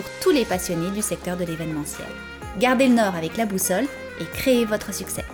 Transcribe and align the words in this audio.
pour 0.00 0.08
tous 0.22 0.30
les 0.30 0.46
passionnés 0.46 0.90
du 0.92 1.02
secteur 1.02 1.36
de 1.36 1.44
l'événementiel. 1.44 2.08
Gardez 2.58 2.88
le 2.88 2.94
nord 2.94 3.14
avec 3.14 3.36
la 3.36 3.44
boussole 3.44 3.84
et 4.18 4.24
créez 4.32 4.64
votre 4.64 4.94
succès. 4.94 5.24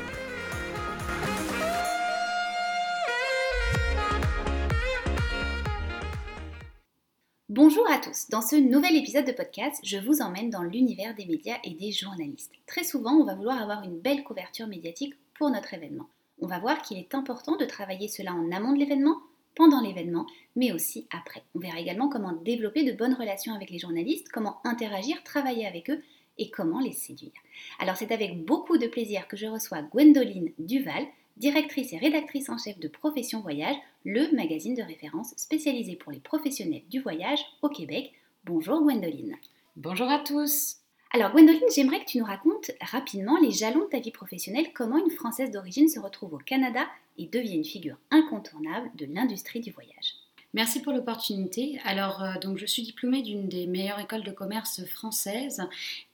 Bonjour 7.48 7.88
à 7.88 7.98
tous, 7.98 8.28
dans 8.28 8.42
ce 8.42 8.56
nouvel 8.56 8.96
épisode 8.96 9.24
de 9.24 9.30
podcast, 9.30 9.78
je 9.84 9.98
vous 9.98 10.20
emmène 10.20 10.50
dans 10.50 10.64
l'univers 10.64 11.14
des 11.14 11.26
médias 11.26 11.58
et 11.62 11.74
des 11.74 11.92
journalistes. 11.92 12.50
Très 12.66 12.82
souvent, 12.82 13.12
on 13.12 13.24
va 13.24 13.36
vouloir 13.36 13.62
avoir 13.62 13.84
une 13.84 14.00
belle 14.00 14.24
couverture 14.24 14.66
médiatique 14.66 15.14
pour 15.38 15.48
notre 15.48 15.74
événement. 15.74 16.08
On 16.40 16.48
va 16.48 16.58
voir 16.58 16.82
qu'il 16.82 16.98
est 16.98 17.14
important 17.14 17.56
de 17.56 17.66
travailler 17.66 18.08
cela 18.08 18.32
en 18.32 18.50
amont 18.50 18.72
de 18.72 18.80
l'événement 18.80 19.18
pendant 19.56 19.80
l'événement, 19.80 20.26
mais 20.54 20.72
aussi 20.72 21.08
après. 21.10 21.42
On 21.56 21.58
verra 21.58 21.80
également 21.80 22.08
comment 22.08 22.32
développer 22.32 22.84
de 22.84 22.92
bonnes 22.92 23.14
relations 23.14 23.54
avec 23.54 23.70
les 23.70 23.80
journalistes, 23.80 24.28
comment 24.32 24.58
interagir, 24.62 25.22
travailler 25.24 25.66
avec 25.66 25.90
eux 25.90 26.00
et 26.38 26.50
comment 26.50 26.80
les 26.80 26.92
séduire. 26.92 27.32
Alors 27.80 27.96
c'est 27.96 28.12
avec 28.12 28.44
beaucoup 28.44 28.78
de 28.78 28.86
plaisir 28.86 29.26
que 29.26 29.36
je 29.36 29.46
reçois 29.46 29.82
Gwendoline 29.82 30.52
Duval, 30.58 31.04
directrice 31.36 31.92
et 31.92 31.98
rédactrice 31.98 32.48
en 32.48 32.58
chef 32.58 32.78
de 32.78 32.88
Profession 32.88 33.40
Voyage, 33.40 33.76
le 34.04 34.34
magazine 34.34 34.74
de 34.74 34.82
référence 34.82 35.34
spécialisé 35.36 35.96
pour 35.96 36.12
les 36.12 36.20
professionnels 36.20 36.84
du 36.88 37.00
voyage 37.00 37.40
au 37.62 37.68
Québec. 37.68 38.12
Bonjour 38.44 38.80
Gwendoline. 38.82 39.36
Bonjour 39.76 40.08
à 40.08 40.20
tous. 40.20 40.85
Alors 41.12 41.32
Gwendoline, 41.32 41.62
j'aimerais 41.74 42.00
que 42.00 42.10
tu 42.10 42.18
nous 42.18 42.24
racontes 42.24 42.72
rapidement 42.80 43.38
les 43.40 43.52
jalons 43.52 43.84
de 43.84 43.90
ta 43.90 44.00
vie 44.00 44.10
professionnelle, 44.10 44.72
comment 44.74 44.98
une 44.98 45.10
Française 45.10 45.50
d'origine 45.50 45.88
se 45.88 46.00
retrouve 46.00 46.34
au 46.34 46.38
Canada 46.38 46.86
et 47.16 47.26
devient 47.26 47.56
une 47.56 47.64
figure 47.64 47.96
incontournable 48.10 48.90
de 48.96 49.06
l'industrie 49.06 49.60
du 49.60 49.70
voyage. 49.70 50.14
Merci 50.56 50.80
pour 50.80 50.94
l'opportunité. 50.94 51.78
Alors, 51.84 52.22
euh, 52.22 52.38
donc, 52.40 52.56
je 52.56 52.64
suis 52.64 52.82
diplômée 52.82 53.20
d'une 53.20 53.46
des 53.46 53.66
meilleures 53.66 53.98
écoles 53.98 54.22
de 54.22 54.30
commerce 54.30 54.86
françaises 54.86 55.60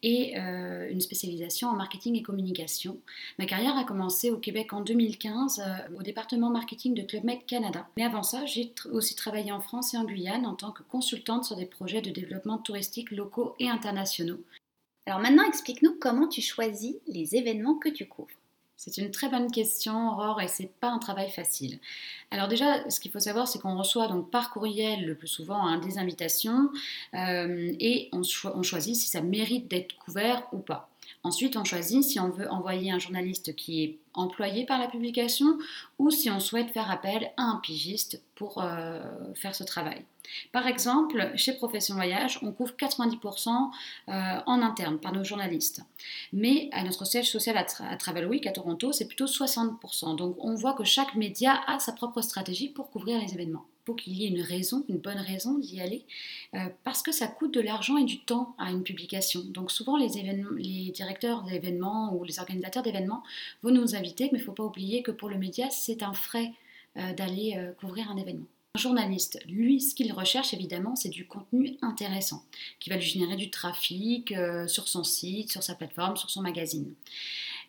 et 0.03 0.37
euh, 0.37 0.91
une 0.91 1.01
spécialisation 1.01 1.69
en 1.69 1.77
marketing 1.77 2.17
et 2.17 2.23
communication. 2.23 2.99
Ma 3.39 3.47
carrière 3.47 3.77
a 3.77 3.85
commencé 3.85 4.33
au 4.33 4.39
Québec 4.39 4.73
en 4.73 4.81
2015 4.81 5.61
euh, 5.61 5.97
au 5.97 6.03
département 6.03 6.51
marketing 6.51 6.93
de 6.93 7.03
Club 7.03 7.23
Med 7.23 7.47
Canada. 7.47 7.87
Mais 7.97 8.03
avant 8.03 8.25
ça, 8.25 8.45
j'ai 8.45 8.73
aussi 8.91 9.15
travaillé 9.15 9.53
en 9.53 9.61
France 9.61 9.95
et 9.95 9.97
en 9.97 10.05
Guyane 10.05 10.45
en 10.45 10.55
tant 10.55 10.73
que 10.73 10.83
consultante 10.83 11.45
sur 11.45 11.55
des 11.55 11.67
projets 11.67 12.03
de 12.03 12.11
développement 12.11 12.59
touristique 12.59 13.13
locaux 13.13 13.55
et 13.61 13.69
internationaux. 13.69 14.41
Alors 15.07 15.21
maintenant, 15.21 15.45
explique-nous 15.45 15.97
comment 16.01 16.29
tu 16.29 16.41
choisis 16.41 16.97
les 17.07 17.35
événements 17.35 17.75
que 17.75 17.89
tu 17.89 18.07
couvres. 18.07 18.31
C'est 18.77 18.99
une 18.99 19.13
très 19.13 19.29
bonne 19.29 19.51
question, 19.51 20.09
Aurore, 20.09 20.41
et 20.41 20.49
c'est 20.49 20.71
pas 20.81 20.89
un 20.89 20.99
travail 20.99 21.31
facile. 21.31 21.79
Alors 22.33 22.49
déjà, 22.49 22.89
ce 22.91 22.99
qu'il 22.99 23.13
faut 23.13 23.21
savoir, 23.21 23.47
c'est 23.47 23.61
qu'on 23.61 23.79
reçoit 23.79 24.09
donc 24.09 24.31
par 24.31 24.51
courriel 24.51 25.07
le 25.07 25.15
plus 25.15 25.29
souvent 25.29 25.65
hein, 25.67 25.79
des 25.79 25.99
invitations 25.99 26.69
euh, 27.15 27.73
et 27.79 28.09
on, 28.13 28.23
on 28.55 28.63
choisit 28.65 28.97
si 28.97 29.09
ça 29.09 29.21
mérite 29.21 29.69
d'être 29.69 29.97
couvert 29.99 30.49
ou 30.53 30.59
pas. 30.59 30.92
Ensuite, 31.23 31.57
on 31.57 31.65
choisit 31.65 32.03
si 32.03 32.21
on 32.21 32.31
veut 32.31 32.51
envoyer 32.51 32.91
un 32.91 32.99
journaliste 32.99 33.55
qui 33.55 33.85
est 33.85 33.99
employé 34.15 34.67
par 34.67 34.79
la 34.79 34.89
publication 34.89 35.59
ou 35.99 36.11
si 36.11 36.31
on 36.31 36.41
souhaite 36.41 36.71
faire 36.71 36.91
appel 36.91 37.33
à 37.37 37.43
un 37.43 37.57
pigiste 37.57 38.23
pour 38.35 38.63
euh, 38.63 39.01
faire 39.35 39.55
ce 39.55 39.65
travail. 39.65 40.05
Par 40.53 40.67
exemple, 40.67 41.33
chez 41.37 41.53
Profession 41.55 41.95
Voyage, 41.95 42.39
on 42.43 42.53
couvre 42.53 42.73
90% 42.73 43.49
euh, 43.49 44.13
en 44.47 44.63
interne 44.63 44.99
par 44.99 45.13
nos 45.13 45.25
journalistes. 45.25 45.83
Mais 46.33 46.69
à 46.73 46.83
notre 46.85 47.05
siège 47.05 47.31
social 47.31 47.57
à, 47.57 47.97
Travel 47.97 48.27
Week 48.27 48.47
à 48.47 48.53
Toronto, 48.53 48.93
c'est 48.93 49.07
plutôt 49.07 49.27
60%. 49.27 50.17
Donc 50.17 50.37
on 50.39 50.55
voit 50.55 50.75
que 50.75 50.85
chaque 50.85 51.15
média 51.15 51.61
a 51.67 51.79
sa 51.79 51.93
propre 51.93 52.21
stratégie 52.21 52.69
pour 52.69 52.91
couvrir 52.91 53.21
les 53.21 53.35
événements 53.35 53.67
faut 53.85 53.95
qu'il 53.95 54.15
y 54.15 54.25
ait 54.25 54.29
une 54.29 54.41
raison, 54.41 54.85
une 54.89 54.99
bonne 54.99 55.19
raison 55.19 55.59
d'y 55.59 55.81
aller, 55.81 56.05
euh, 56.55 56.69
parce 56.85 57.03
que 57.03 57.13
ça 57.13 57.27
coûte 57.27 57.55
de 57.55 57.61
l'argent 57.61 57.97
et 57.97 58.05
du 58.05 58.21
temps 58.21 58.55
à 58.59 58.71
une 58.71 58.83
publication. 58.83 59.43
Donc 59.45 59.71
souvent 59.71 59.97
les, 59.97 60.09
les 60.57 60.91
directeurs 60.91 61.43
d'événements 61.43 62.15
ou 62.15 62.25
les 62.25 62.39
organisateurs 62.39 62.83
d'événements 62.83 63.23
vont 63.63 63.71
nous 63.71 63.95
inviter, 63.95 64.29
mais 64.33 64.39
il 64.39 64.43
ne 64.43 64.47
faut 64.47 64.53
pas 64.53 64.65
oublier 64.65 65.03
que 65.03 65.11
pour 65.11 65.29
le 65.29 65.39
média, 65.39 65.69
c'est 65.71 66.03
un 66.03 66.13
frais 66.13 66.53
euh, 66.97 67.13
d'aller 67.15 67.55
euh, 67.57 67.73
couvrir 67.73 68.11
un 68.11 68.17
événement. 68.17 68.47
Un 68.75 68.81
journaliste, 68.81 69.39
lui, 69.47 69.81
ce 69.81 69.95
qu'il 69.95 70.11
recherche 70.13 70.55
évidemment, 70.55 70.97
c'est 70.97 71.11
du 71.11 71.27
contenu 71.27 71.77
intéressant, 71.83 72.43
qui 72.81 72.89
va 72.89 72.97
lui 72.97 73.05
générer 73.05 73.37
du 73.37 73.51
trafic 73.51 74.33
sur 74.67 74.89
son 74.89 75.05
site, 75.05 75.53
sur 75.53 75.63
sa 75.63 75.75
plateforme, 75.75 76.17
sur 76.17 76.31
son 76.31 76.41
magazine. 76.41 76.95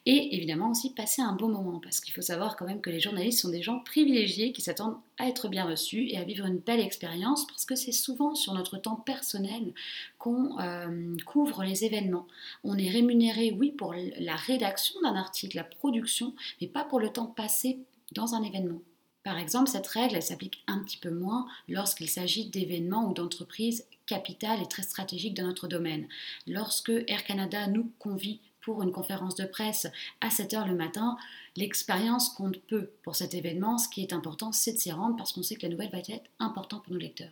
Et 0.06 0.36
évidemment 0.36 0.72
aussi 0.72 0.94
passer 0.94 1.22
un 1.22 1.32
bon 1.32 1.48
moment, 1.48 1.80
parce 1.80 2.02
qu'il 2.02 2.14
faut 2.14 2.22
savoir 2.22 2.58
quand 2.58 2.66
même 2.66 2.82
que 2.82 2.90
les 2.90 3.00
journalistes 3.00 3.40
sont 3.40 3.50
des 3.50 3.62
gens 3.62 3.80
privilégiés 3.80 4.52
qui 4.52 4.62
s'attendent 4.62 4.98
à 5.18 5.30
être 5.30 5.48
bien 5.48 5.66
reçus 5.66 6.10
et 6.10 6.18
à 6.18 6.26
vivre 6.26 6.46
une 6.46 6.58
belle 6.58 6.82
expérience, 6.82 7.48
parce 7.48 7.64
que 7.64 7.76
c'est 7.76 7.94
souvent 7.94 8.36
sur 8.36 8.54
notre 8.54 8.78
temps 8.78 8.98
personnel 8.98 9.74
qu'on 10.18 10.60
euh, 10.60 11.16
couvre 11.26 11.64
les 11.64 11.86
événements. 11.86 12.28
On 12.66 12.78
est 12.78 12.90
rémunéré, 12.90 13.56
oui, 13.58 13.72
pour 13.72 13.94
la 13.94 14.36
rédaction 14.36 15.00
d'un 15.02 15.16
article, 15.16 15.56
la 15.56 15.64
production, 15.64 16.34
mais 16.60 16.68
pas 16.68 16.84
pour 16.84 17.00
le 17.00 17.10
temps 17.10 17.28
passé 17.28 17.80
dans 18.12 18.36
un 18.36 18.44
événement. 18.44 18.82
Par 19.24 19.38
exemple, 19.38 19.70
cette 19.70 19.88
règle, 19.88 20.22
s'applique 20.22 20.64
un 20.68 20.80
petit 20.80 20.98
peu 20.98 21.10
moins 21.10 21.48
lorsqu'il 21.70 22.10
s'agit 22.10 22.50
d'événements 22.50 23.08
ou 23.10 23.14
d'entreprises 23.14 23.86
capitales 24.06 24.62
et 24.62 24.68
très 24.68 24.84
stratégiques 24.84 25.34
dans 25.34 25.48
notre 25.48 25.70
domaine. 25.70 26.08
Lorsque 26.46 26.92
Air 27.08 27.24
Canada 27.24 27.68
nous 27.68 27.90
convie 28.00 28.42
pour 28.64 28.82
une 28.82 28.92
conférence 28.92 29.36
de 29.36 29.46
presse 29.46 29.88
à 30.22 30.30
7 30.30 30.54
h 30.54 30.68
le 30.68 30.76
matin, 30.76 31.18
l'expérience 31.56 32.30
compte 32.30 32.60
peu 32.62 32.92
pour 33.04 33.16
cet 33.16 33.34
événement. 33.34 33.78
Ce 33.78 33.90
qui 33.90 34.02
est 34.02 34.14
important, 34.14 34.52
c'est 34.52 34.74
de 34.74 34.78
s'y 34.78 34.92
rendre 34.92 35.16
parce 35.16 35.34
qu'on 35.34 35.44
sait 35.44 35.56
que 35.56 35.64
la 35.64 35.70
nouvelle 35.70 35.92
va 35.92 36.00
être 36.00 36.30
importante 36.40 36.84
pour 36.84 36.94
nos 36.94 37.00
lecteurs. 37.00 37.32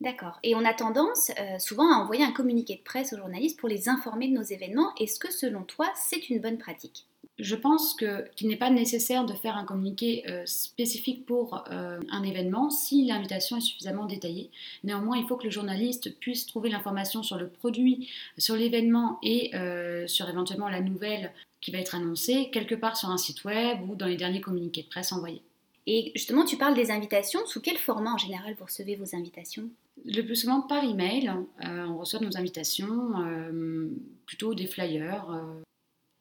D'accord. 0.00 0.38
Et 0.42 0.54
on 0.54 0.64
a 0.64 0.74
tendance 0.74 1.30
euh, 1.40 1.58
souvent 1.58 1.90
à 1.90 1.96
envoyer 1.96 2.22
un 2.22 2.32
communiqué 2.32 2.76
de 2.76 2.82
presse 2.82 3.12
aux 3.14 3.16
journalistes 3.16 3.58
pour 3.58 3.68
les 3.68 3.88
informer 3.88 4.28
de 4.28 4.34
nos 4.34 4.42
événements. 4.42 4.94
Est-ce 5.00 5.18
que 5.18 5.32
selon 5.32 5.62
toi, 5.62 5.90
c'est 5.94 6.28
une 6.28 6.40
bonne 6.40 6.58
pratique? 6.58 7.06
Je 7.38 7.54
pense 7.54 7.94
qu'il 7.94 8.48
n'est 8.48 8.56
pas 8.56 8.70
nécessaire 8.70 9.26
de 9.26 9.34
faire 9.34 9.56
un 9.56 9.64
communiqué 9.64 10.24
euh, 10.28 10.42
spécifique 10.46 11.26
pour 11.26 11.64
euh, 11.70 12.00
un 12.10 12.22
événement 12.22 12.70
si 12.70 13.04
l'invitation 13.04 13.58
est 13.58 13.60
suffisamment 13.60 14.06
détaillée. 14.06 14.50
Néanmoins, 14.84 15.18
il 15.18 15.26
faut 15.26 15.36
que 15.36 15.44
le 15.44 15.50
journaliste 15.50 16.18
puisse 16.18 16.46
trouver 16.46 16.70
l'information 16.70 17.22
sur 17.22 17.36
le 17.36 17.48
produit, 17.48 18.08
sur 18.38 18.56
l'événement 18.56 19.18
et 19.22 19.54
euh, 19.54 20.06
sur 20.06 20.28
éventuellement 20.28 20.68
la 20.68 20.80
nouvelle 20.80 21.32
qui 21.60 21.70
va 21.70 21.78
être 21.78 21.94
annoncée 21.94 22.50
quelque 22.52 22.74
part 22.74 22.96
sur 22.96 23.10
un 23.10 23.18
site 23.18 23.44
web 23.44 23.78
ou 23.88 23.96
dans 23.96 24.06
les 24.06 24.16
derniers 24.16 24.40
communiqués 24.40 24.82
de 24.82 24.88
presse 24.88 25.12
envoyés. 25.12 25.42
Et 25.86 26.12
justement, 26.14 26.44
tu 26.44 26.56
parles 26.56 26.74
des 26.74 26.90
invitations. 26.90 27.40
Sous 27.46 27.60
quel 27.60 27.76
format 27.76 28.14
en 28.14 28.18
général 28.18 28.54
vous 28.58 28.64
recevez 28.64 28.96
vos 28.96 29.14
invitations? 29.14 29.68
Le 30.04 30.22
plus 30.22 30.36
souvent 30.36 30.62
par 30.62 30.84
email. 30.84 31.30
on 31.62 31.96
reçoit 31.96 32.20
nos 32.20 32.36
invitations, 32.36 32.90
plutôt 34.26 34.54
des 34.54 34.66
flyers 34.66 35.26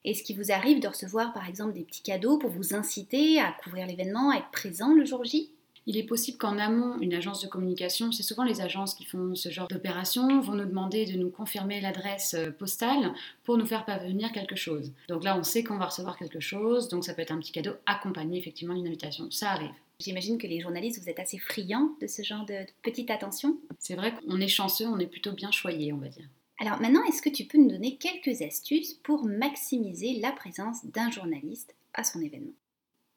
est-ce 0.06 0.24
qu'il 0.24 0.38
vous 0.38 0.52
arrive 0.52 0.80
de 0.80 0.88
recevoir 0.88 1.34
par 1.34 1.50
exemple 1.50 1.74
des 1.74 1.84
petits 1.84 2.04
cadeaux 2.04 2.38
pour 2.38 2.52
vous 2.52 2.74
inciter 2.74 3.40
à 3.40 3.52
couvrir 3.64 3.88
l'événement, 3.88 4.32
à 4.32 4.38
être 4.38 4.52
présent 4.52 4.94
le 4.94 5.04
jour 5.04 5.24
J? 5.26 5.50
Il 5.88 5.98
est 5.98 6.04
possible 6.04 6.40
qu'en 6.40 6.58
amont, 6.58 7.00
une 7.00 7.14
agence 7.14 7.42
de 7.42 7.48
communication, 7.48 8.12
c'est 8.12 8.24
souvent 8.24 8.44
les 8.44 8.60
agences 8.62 8.96
qui 8.96 9.06
font 9.06 9.36
ce 9.36 9.50
genre 9.50 9.68
d'opération, 9.68 10.42
vont 10.42 10.54
nous 10.54 10.66
demander 10.66 11.06
de 11.06 11.18
nous 11.18 11.30
confirmer 11.30 11.80
l'adresse 11.80 12.34
euh, 12.34 12.50
postale 12.50 13.14
pour 13.44 13.58
nous 13.58 13.68
faire 13.68 13.86
parvenir 13.86 14.32
quelque 14.32 14.56
chose. 14.56 14.92
Donc 15.10 15.24
là, 15.24 15.38
on 15.38 15.44
sait 15.44 15.64
qu'on 15.64 15.78
va 15.78 15.86
recevoir 15.86 16.18
quelque 16.18 16.40
chose, 16.40 16.90
donc 16.90 17.04
ça 17.04 17.14
peut 17.14 17.22
être 17.22 17.32
un 17.32 17.38
petit 17.38 17.52
cadeau 17.52 17.74
accompagné 17.86 18.40
effectivement 18.40 18.74
d'une 18.74 18.88
invitation. 18.88 19.30
Ça 19.30 19.52
arrive. 19.52 19.74
J'imagine 20.00 20.40
que 20.40 20.48
les 20.48 20.60
journalistes, 20.60 21.02
vous 21.02 21.10
êtes 21.10 21.20
assez 21.20 21.38
friands 21.38 21.92
de 22.02 22.08
ce 22.08 22.24
genre 22.24 22.46
de 22.46 22.66
petite 22.82 23.12
attention. 23.12 23.58
C'est 23.78 23.96
vrai 23.96 24.14
qu'on 24.14 24.42
est 24.42 24.48
chanceux, 24.48 24.88
on 24.88 24.98
est 24.98 25.08
plutôt 25.08 25.34
bien 25.34 25.52
choyés, 25.52 25.94
on 25.94 25.98
va 25.98 26.08
dire. 26.08 26.26
Alors 26.60 26.80
maintenant, 26.80 27.04
est-ce 27.04 27.22
que 27.22 27.30
tu 27.30 27.46
peux 27.46 27.58
nous 27.58 27.70
donner 27.70 27.98
quelques 27.98 28.42
astuces 28.42 28.94
pour 28.94 29.26
maximiser 29.26 30.20
la 30.20 30.32
présence 30.32 30.86
d'un 30.86 31.12
journaliste 31.12 31.76
à 31.94 32.04
son 32.04 32.22
événement? 32.22 32.54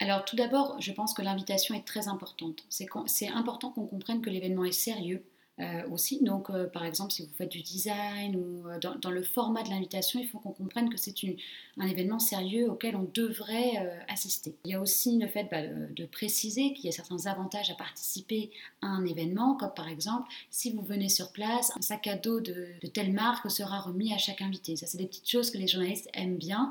Alors 0.00 0.25
tout 0.25 0.37
d'abord, 0.37 0.81
je 0.81 0.93
pense 0.93 1.14
que 1.14 1.23
l'invitation 1.23 1.75
est 1.75 1.87
très 1.87 2.08
importante. 2.08 2.64
C'est 2.69 3.29
important 3.29 3.70
qu'on 3.70 3.87
comprenne 3.87 4.23
que 4.23 4.31
l'événement 4.31 4.64
est 4.64 4.73
sérieux, 4.73 5.25
euh, 5.60 5.82
aussi. 5.90 6.22
Donc, 6.22 6.50
euh, 6.50 6.66
par 6.66 6.84
exemple, 6.84 7.10
si 7.10 7.22
vous 7.22 7.32
faites 7.37 7.50
du 7.50 7.62
design 7.62 8.37
ou 8.37 8.69
euh, 8.69 8.78
dans, 8.78 9.10
le 9.10 9.22
format 9.25 9.64
de 9.64 9.70
l'invitation, 9.70 10.20
il 10.20 10.28
faut 10.28 10.38
qu'on 10.38 10.52
comprenne 10.52 10.88
que 10.88 10.96
c'est 10.96 11.14
un 11.78 11.87
événement 11.88 12.20
sérieux 12.20 12.70
auquel 12.70 12.94
on 12.94 13.08
devrait 13.12 14.05
assister. 14.08 14.55
Il 14.64 14.70
y 14.70 14.75
a 14.75 14.81
aussi 14.81 15.19
le 15.19 15.26
fait 15.26 15.49
bah, 15.50 15.62
de, 15.62 16.05
préciser 16.06 16.72
qu'il 16.75 16.84
y 16.84 16.88
a 16.88 16.93
certains 16.93 17.26
avantages 17.26 17.70
à 17.70 17.75
participer 17.75 18.50
à 18.82 18.87
un 18.87 19.05
événement, 19.05 19.56
comme 19.56 19.75
par 19.75 19.88
exemple, 19.88 20.28
si 20.50 20.70
vous 20.70 20.82
venez 20.82 21.08
sur 21.08 21.32
place, 21.32 21.72
un 21.76 21.82
sac 21.82 22.06
à 22.06 22.16
dos 22.16 22.40
de, 22.40 22.69
de 22.81 22.87
telle 22.87 23.12
marque 23.12 23.50
sera 23.50 23.81
remis 23.81 24.12
à 24.12 24.19
chaque 24.19 24.43
invité. 24.43 24.76
Ça, 24.76 24.87
c'est 24.87 24.99
des 24.99 25.06
petites 25.06 25.28
choses 25.28 25.50
que 25.50 25.58
les 25.58 25.66
journalistes 25.66 26.08
aiment 26.14 26.38
bien. 26.38 26.70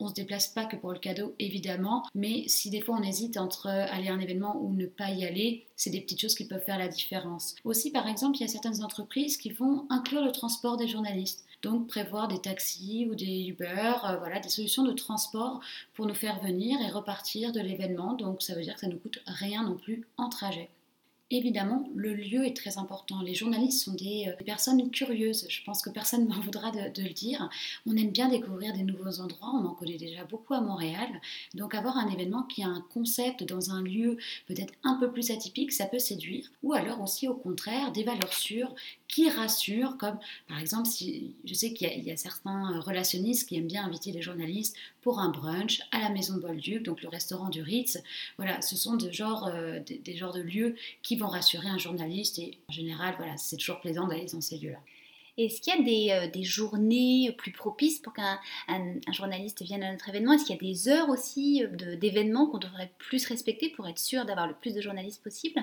On 0.00 0.08
se 0.08 0.14
déplace 0.14 0.48
pas 0.48 0.64
que 0.64 0.76
pour 0.76 0.92
le 0.92 0.98
cadeau, 0.98 1.34
évidemment, 1.38 2.04
mais 2.14 2.44
si 2.48 2.70
des 2.70 2.80
fois 2.80 2.96
on 2.98 3.02
hésite 3.02 3.36
entre 3.36 3.68
aller 3.68 4.08
à 4.08 4.14
un 4.14 4.20
événement 4.20 4.60
ou 4.60 4.72
ne 4.72 4.86
pas 4.86 5.10
y 5.10 5.24
aller, 5.24 5.66
c'est 5.76 5.90
des 5.90 6.00
petites 6.00 6.20
choses 6.20 6.34
qui 6.34 6.46
peuvent 6.46 6.64
faire 6.64 6.78
la 6.78 6.88
différence. 6.88 7.54
Aussi, 7.64 7.90
par 7.90 8.08
exemple, 8.08 8.36
il 8.38 8.42
y 8.42 8.44
a 8.44 8.48
certaines 8.48 8.82
entreprises 8.82 9.36
qui 9.36 9.50
vont 9.50 9.86
inclure 9.90 10.24
le 10.24 10.32
transport 10.32 10.76
des 10.76 10.88
journalistes. 10.88 11.44
Donc 11.62 11.86
prévoir 11.86 12.28
des 12.28 12.40
taxis 12.40 13.06
ou 13.10 13.14
des 13.14 13.46
Uber, 13.48 13.94
euh, 14.04 14.16
voilà, 14.18 14.38
des 14.38 14.50
solutions 14.50 14.84
de 14.84 14.92
transport 14.92 15.60
pour 15.94 16.06
nous 16.06 16.14
faire 16.14 16.38
venir 16.42 16.78
et 16.82 16.90
repartir 16.90 17.52
de 17.52 17.60
l'événement. 17.60 18.14
Donc 18.14 18.42
ça 18.42 18.54
veut 18.54 18.62
dire 18.62 18.74
que 18.74 18.80
ça 18.80 18.88
ne 18.88 18.96
coûte 18.96 19.20
rien 19.26 19.62
non 19.62 19.76
plus 19.76 20.06
en 20.18 20.28
trajet. 20.28 20.68
Évidemment, 21.30 21.88
le 21.94 22.12
lieu 22.12 22.44
est 22.44 22.54
très 22.54 22.76
important. 22.76 23.22
Les 23.22 23.34
journalistes 23.34 23.82
sont 23.82 23.94
des, 23.94 24.26
euh, 24.28 24.44
personnes 24.44 24.90
curieuses. 24.90 25.46
Je 25.48 25.64
pense 25.64 25.80
que 25.80 25.88
personne 25.88 26.24
ne 26.28 26.34
m'en 26.34 26.40
voudra 26.40 26.70
de, 26.70 27.02
le 27.02 27.10
dire. 27.10 27.48
On 27.86 27.96
aime 27.96 28.10
bien 28.10 28.28
découvrir 28.28 28.74
des 28.74 28.82
nouveaux 28.82 29.20
endroits. 29.20 29.50
On 29.54 29.64
en 29.64 29.74
connaît 29.74 29.96
déjà 29.96 30.24
beaucoup 30.24 30.52
à 30.52 30.60
Montréal. 30.60 31.08
Donc 31.54 31.74
avoir 31.74 31.96
un 31.96 32.10
événement 32.10 32.42
qui 32.42 32.62
a 32.62 32.68
un 32.68 32.82
concept 32.92 33.42
dans 33.44 33.70
un 33.70 33.82
lieu 33.82 34.18
peut-être 34.46 34.74
un 34.82 34.96
peu 35.00 35.10
plus 35.10 35.30
atypique, 35.30 35.72
ça 35.72 35.86
peut 35.86 35.98
séduire. 35.98 36.50
Ou 36.62 36.74
alors 36.74 37.00
aussi 37.00 37.26
au 37.26 37.34
contraire, 37.34 37.90
des 37.90 38.04
valeurs 38.04 38.32
sûres 38.32 38.74
qui 39.08 39.30
rassurent, 39.30 39.96
comme 39.96 40.18
par 40.48 40.58
exemple, 40.58 40.88
si, 40.88 41.34
je 41.44 41.54
sais 41.54 41.72
qu'il 41.72 42.04
y, 42.04 42.10
a 42.10 42.16
certains 42.16 42.80
relationnistes 42.80 43.48
qui 43.48 43.56
aiment 43.56 43.66
bien 43.66 43.84
inviter 43.84 44.12
les 44.12 44.22
journalistes 44.22 44.76
pour 45.04 45.20
un 45.20 45.28
brunch 45.28 45.82
à 45.92 46.00
la 46.00 46.08
maison 46.08 46.38
Bolduc, 46.38 46.82
donc 46.82 47.02
le 47.02 47.08
restaurant 47.08 47.50
du 47.50 47.60
Ritz. 47.60 48.02
Voilà, 48.38 48.62
ce 48.62 48.74
sont 48.74 48.96
des 48.96 49.12
genres, 49.12 49.46
euh, 49.46 49.78
des 49.80 50.16
genres 50.16 50.32
de 50.32 50.40
lieux 50.40 50.76
qui 51.02 51.16
vont 51.16 51.28
rassurer 51.28 51.68
un 51.68 51.76
journaliste. 51.76 52.38
Et 52.38 52.56
en 52.70 52.72
général, 52.72 53.14
voilà, 53.18 53.36
c'est 53.36 53.58
toujours 53.58 53.80
plaisant 53.80 54.08
d'aller 54.08 54.24
dans 54.32 54.40
ces 54.40 54.56
lieux-là. 54.56 54.80
Est-ce 55.36 55.60
qu'il 55.60 55.74
y 55.74 55.78
a 55.78 56.28
des, 56.30 56.38
euh, 56.38 56.42
journées 56.42 57.34
plus 57.36 57.52
propices 57.52 57.98
pour 57.98 58.14
qu'un 58.14 58.40
un, 58.68 59.12
journaliste 59.12 59.62
vienne 59.62 59.82
à 59.82 59.92
notre 59.92 60.08
événement? 60.08 60.32
Est-ce 60.32 60.46
qu'il 60.46 60.56
y 60.56 60.58
a 60.58 60.72
des 60.72 60.88
heures 60.88 61.10
aussi 61.10 61.62
euh, 61.62 61.96
d'événements 61.96 62.46
qu'on 62.46 62.58
devrait 62.58 62.90
plus 62.98 63.26
respecter 63.26 63.68
pour 63.68 63.86
être 63.86 63.98
sûr 63.98 64.24
d'avoir 64.24 64.48
le 64.48 64.54
plus 64.54 64.74
de 64.74 64.80
journalistes 64.80 65.22
possible? 65.22 65.60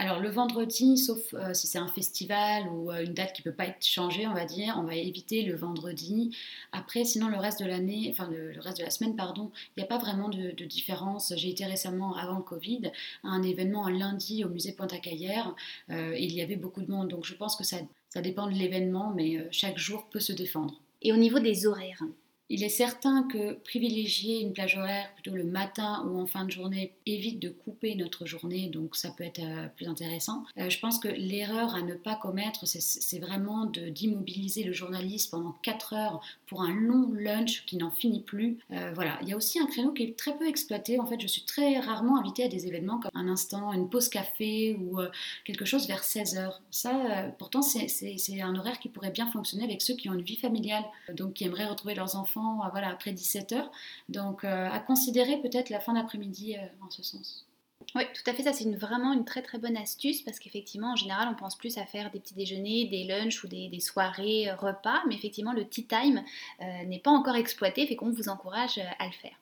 Alors 0.00 0.18
le 0.18 0.30
vendredi, 0.30 0.96
sauf 0.96 1.34
euh, 1.34 1.52
si 1.52 1.66
c'est 1.66 1.76
un 1.76 1.86
festival 1.86 2.66
ou 2.70 2.90
euh, 2.90 3.04
une 3.04 3.12
date 3.12 3.34
qui 3.34 3.42
ne 3.42 3.50
peut 3.50 3.54
pas 3.54 3.66
être 3.66 3.84
changée, 3.84 4.26
on 4.26 4.32
va 4.32 4.46
dire, 4.46 4.76
on 4.78 4.84
va 4.84 4.94
éviter 4.94 5.42
le 5.42 5.54
vendredi. 5.54 6.34
Après, 6.72 7.04
sinon 7.04 7.28
le 7.28 7.36
reste 7.36 7.60
de 7.60 7.66
l'année, 7.66 8.14
le, 8.30 8.58
reste 8.62 8.78
de 8.78 8.84
la 8.84 8.88
semaine, 8.88 9.14
pardon, 9.14 9.50
il 9.76 9.80
n'y 9.80 9.84
a 9.84 9.86
pas 9.86 9.98
vraiment 9.98 10.30
de, 10.30 10.64
différence. 10.64 11.34
J'ai 11.36 11.50
été 11.50 11.66
récemment, 11.66 12.16
avant 12.16 12.38
le 12.38 12.42
Covid, 12.42 12.90
à 13.24 13.28
un 13.28 13.42
événement 13.42 13.84
un 13.84 13.90
lundi 13.90 14.42
au 14.42 14.48
musée 14.48 14.72
Pointe-à-Caillère 14.72 15.54
euh, 15.90 16.16
il 16.18 16.32
y 16.32 16.40
avait 16.40 16.56
beaucoup 16.56 16.80
de 16.80 16.90
monde. 16.90 17.08
Donc 17.08 17.26
je 17.26 17.34
pense 17.34 17.54
que 17.54 17.64
ça, 17.64 17.76
ça 18.08 18.22
dépend 18.22 18.46
de 18.46 18.54
l'événement, 18.54 19.12
mais 19.14 19.48
chaque 19.50 19.76
jour 19.76 20.06
peut 20.10 20.18
se 20.20 20.32
défendre. 20.32 20.80
Et 21.02 21.12
au 21.12 21.16
niveau 21.18 21.40
des 21.40 21.66
horaires 21.66 22.04
il 22.50 22.64
est 22.64 22.68
certain 22.68 23.22
que 23.22 23.52
privilégier 23.52 24.40
une 24.40 24.52
plage 24.52 24.76
horaire 24.76 25.08
plutôt 25.14 25.36
le 25.36 25.44
matin 25.44 26.04
ou 26.06 26.18
en 26.18 26.26
fin 26.26 26.44
de 26.44 26.50
journée 26.50 26.92
évite 27.06 27.38
de 27.38 27.48
couper 27.48 27.94
notre 27.94 28.26
journée, 28.26 28.68
donc 28.68 28.96
ça 28.96 29.10
peut 29.10 29.22
être 29.22 29.40
euh, 29.40 29.68
plus 29.76 29.86
intéressant. 29.86 30.42
Euh, 30.58 30.68
je 30.68 30.78
pense 30.80 30.98
que 30.98 31.06
l'erreur 31.06 31.76
à 31.76 31.82
ne 31.82 31.94
pas 31.94 32.16
commettre, 32.16 32.66
c'est 32.66 33.18
vraiment 33.20 33.66
d'immobiliser 33.66 34.64
le 34.64 34.72
journaliste 34.72 35.30
pendant 35.30 35.52
4 35.62 35.92
heures 35.94 36.20
pour 36.48 36.62
un 36.62 36.74
long 36.74 37.12
lunch 37.12 37.64
qui 37.66 37.76
n'en 37.76 37.92
finit 37.92 38.20
plus. 38.20 38.58
Euh, 38.72 38.90
voilà, 38.94 39.16
il 39.22 39.28
y 39.28 39.32
a 39.32 39.36
aussi 39.36 39.60
un 39.60 39.66
créneau 39.66 39.92
qui 39.92 40.02
est 40.02 40.18
très 40.18 40.36
peu 40.36 40.48
exploité. 40.48 40.98
En 40.98 41.06
fait, 41.06 41.20
je 41.20 41.28
suis 41.28 41.42
très 41.42 41.78
rarement 41.78 42.18
invitée 42.18 42.42
à 42.42 42.48
des 42.48 42.66
événements 42.66 42.98
comme 42.98 43.12
un 43.14 43.28
instant, 43.28 43.72
une 43.72 43.88
pause 43.88 44.08
café 44.08 44.74
ou 44.74 44.98
quelque 45.44 45.64
chose 45.64 45.86
vers 45.86 46.02
16 46.02 46.36
heures. 46.36 46.60
Ça, 46.72 47.32
pourtant, 47.38 47.62
c'est 47.62 48.40
un 48.40 48.56
horaire 48.56 48.80
qui 48.80 48.88
pourrait 48.88 49.12
bien 49.12 49.30
fonctionner 49.30 49.62
avec 49.62 49.82
ceux 49.82 49.94
qui 49.94 50.08
ont 50.08 50.14
une 50.14 50.22
vie 50.22 50.36
familiale, 50.36 50.84
donc 51.14 51.34
qui 51.34 51.44
aimeraient 51.44 51.66
retrouver 51.66 51.94
leurs 51.94 52.16
enfants 52.16 52.39
euh, 52.40 52.68
voilà, 52.70 52.88
après 52.88 53.12
17 53.12 53.52
heures. 53.52 53.70
Donc 54.08 54.44
euh, 54.44 54.68
à 54.70 54.80
considérer 54.80 55.38
peut-être 55.38 55.70
la 55.70 55.80
fin 55.80 55.94
d'après-midi 55.94 56.56
euh, 56.56 56.66
en 56.84 56.90
ce 56.90 57.02
sens. 57.02 57.46
Oui, 57.94 58.02
tout 58.14 58.30
à 58.30 58.34
fait, 58.34 58.42
ça 58.42 58.52
c'est 58.52 58.70
vraiment 58.76 59.14
une 59.14 59.24
très 59.24 59.42
très 59.42 59.58
bonne 59.58 59.76
astuce 59.76 60.20
parce 60.20 60.38
qu'effectivement 60.38 60.92
en 60.92 60.96
général 60.96 61.28
on 61.28 61.34
pense 61.34 61.56
plus 61.56 61.78
à 61.78 61.86
faire 61.86 62.10
des 62.10 62.20
petits 62.20 62.34
déjeuners, 62.34 62.84
des 62.84 63.04
lunchs 63.04 63.42
ou 63.42 63.48
des, 63.48 63.80
soirées 63.80 64.52
repas, 64.52 65.02
mais 65.08 65.14
effectivement 65.14 65.54
le 65.54 65.64
tea 65.64 65.86
time 65.86 66.22
n'est 66.60 67.00
pas 67.00 67.10
encore 67.10 67.36
exploité, 67.36 67.86
fait 67.86 67.96
qu'on 67.96 68.10
vous 68.10 68.28
encourage 68.28 68.78
à 68.98 69.06
le 69.06 69.12
faire. 69.12 69.32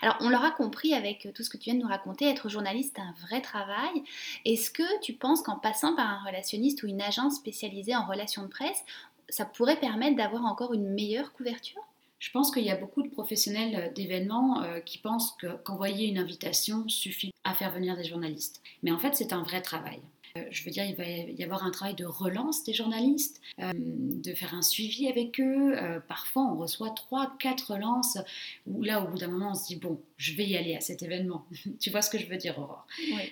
Alors 0.00 0.16
on 0.20 0.28
l'aura 0.30 0.52
compris 0.52 0.94
avec 0.94 1.28
tout 1.34 1.42
ce 1.42 1.50
que 1.50 1.56
tu 1.56 1.64
viens 1.64 1.74
de 1.74 1.80
nous 1.80 1.88
raconter, 1.88 2.30
être 2.30 2.48
journaliste 2.48 2.94
c'est 2.94 3.02
un 3.02 3.14
vrai 3.26 3.42
travail. 3.42 4.04
Est-ce 4.44 4.70
que 4.70 5.00
tu 5.00 5.12
penses 5.12 5.42
qu'en 5.42 5.58
passant 5.58 5.96
par 5.96 6.08
un 6.08 6.24
relationniste 6.24 6.84
ou 6.84 6.86
une 6.86 7.02
agence 7.02 7.34
spécialisée 7.34 7.96
en 7.96 8.06
relations 8.06 8.42
de 8.42 8.48
presse, 8.48 8.84
ça 9.28 9.44
pourrait 9.44 9.78
permettre 9.78 10.16
d'avoir 10.16 10.44
encore 10.44 10.72
une 10.72 10.88
meilleure 10.88 11.32
couverture? 11.32 11.87
Je 12.18 12.30
pense 12.30 12.50
qu'il 12.50 12.64
y 12.64 12.70
a 12.70 12.76
beaucoup 12.76 13.02
de 13.02 13.08
professionnels 13.08 13.76
euh, 13.76 13.92
d'événements 13.92 14.62
euh, 14.62 14.80
qui 14.80 14.98
pensent 14.98 15.36
qu'envoyer 15.64 16.08
une 16.08 16.18
invitation 16.18 16.88
suffit 16.88 17.32
à 17.44 17.54
faire 17.54 17.72
venir 17.72 17.96
des 17.96 18.04
journalistes. 18.04 18.60
Mais 18.82 18.92
en 18.92 18.98
fait, 18.98 19.14
c'est 19.14 19.32
un 19.32 19.42
vrai 19.42 19.62
travail. 19.62 20.00
Euh, 20.38 20.48
je 20.50 20.64
veux 20.64 20.70
dire, 20.70 20.84
il 20.84 20.94
va 20.94 21.04
y 21.04 21.42
avoir 21.42 21.64
un 21.64 21.70
travail 21.70 21.94
de 21.94 22.04
relance 22.04 22.64
des 22.64 22.72
journalistes, 22.72 23.40
euh, 23.60 23.72
de 23.74 24.32
faire 24.34 24.54
un 24.54 24.62
suivi 24.62 25.08
avec 25.08 25.40
eux. 25.40 25.76
Euh, 25.76 26.00
parfois, 26.00 26.42
on 26.42 26.56
reçoit 26.56 26.94
3-4 27.10 27.72
relances 27.72 28.18
où 28.66 28.82
là, 28.82 29.02
au 29.02 29.08
bout 29.08 29.18
d'un 29.18 29.28
moment, 29.28 29.50
on 29.52 29.54
se 29.54 29.66
dit, 29.66 29.76
bon, 29.76 30.00
je 30.16 30.34
vais 30.34 30.46
y 30.46 30.56
aller 30.56 30.74
à 30.74 30.80
cet 30.80 31.02
événement. 31.02 31.44
tu 31.80 31.90
vois 31.90 32.02
ce 32.02 32.10
que 32.10 32.18
je 32.18 32.26
veux 32.26 32.36
dire, 32.36 32.58
Aurore? 32.58 32.86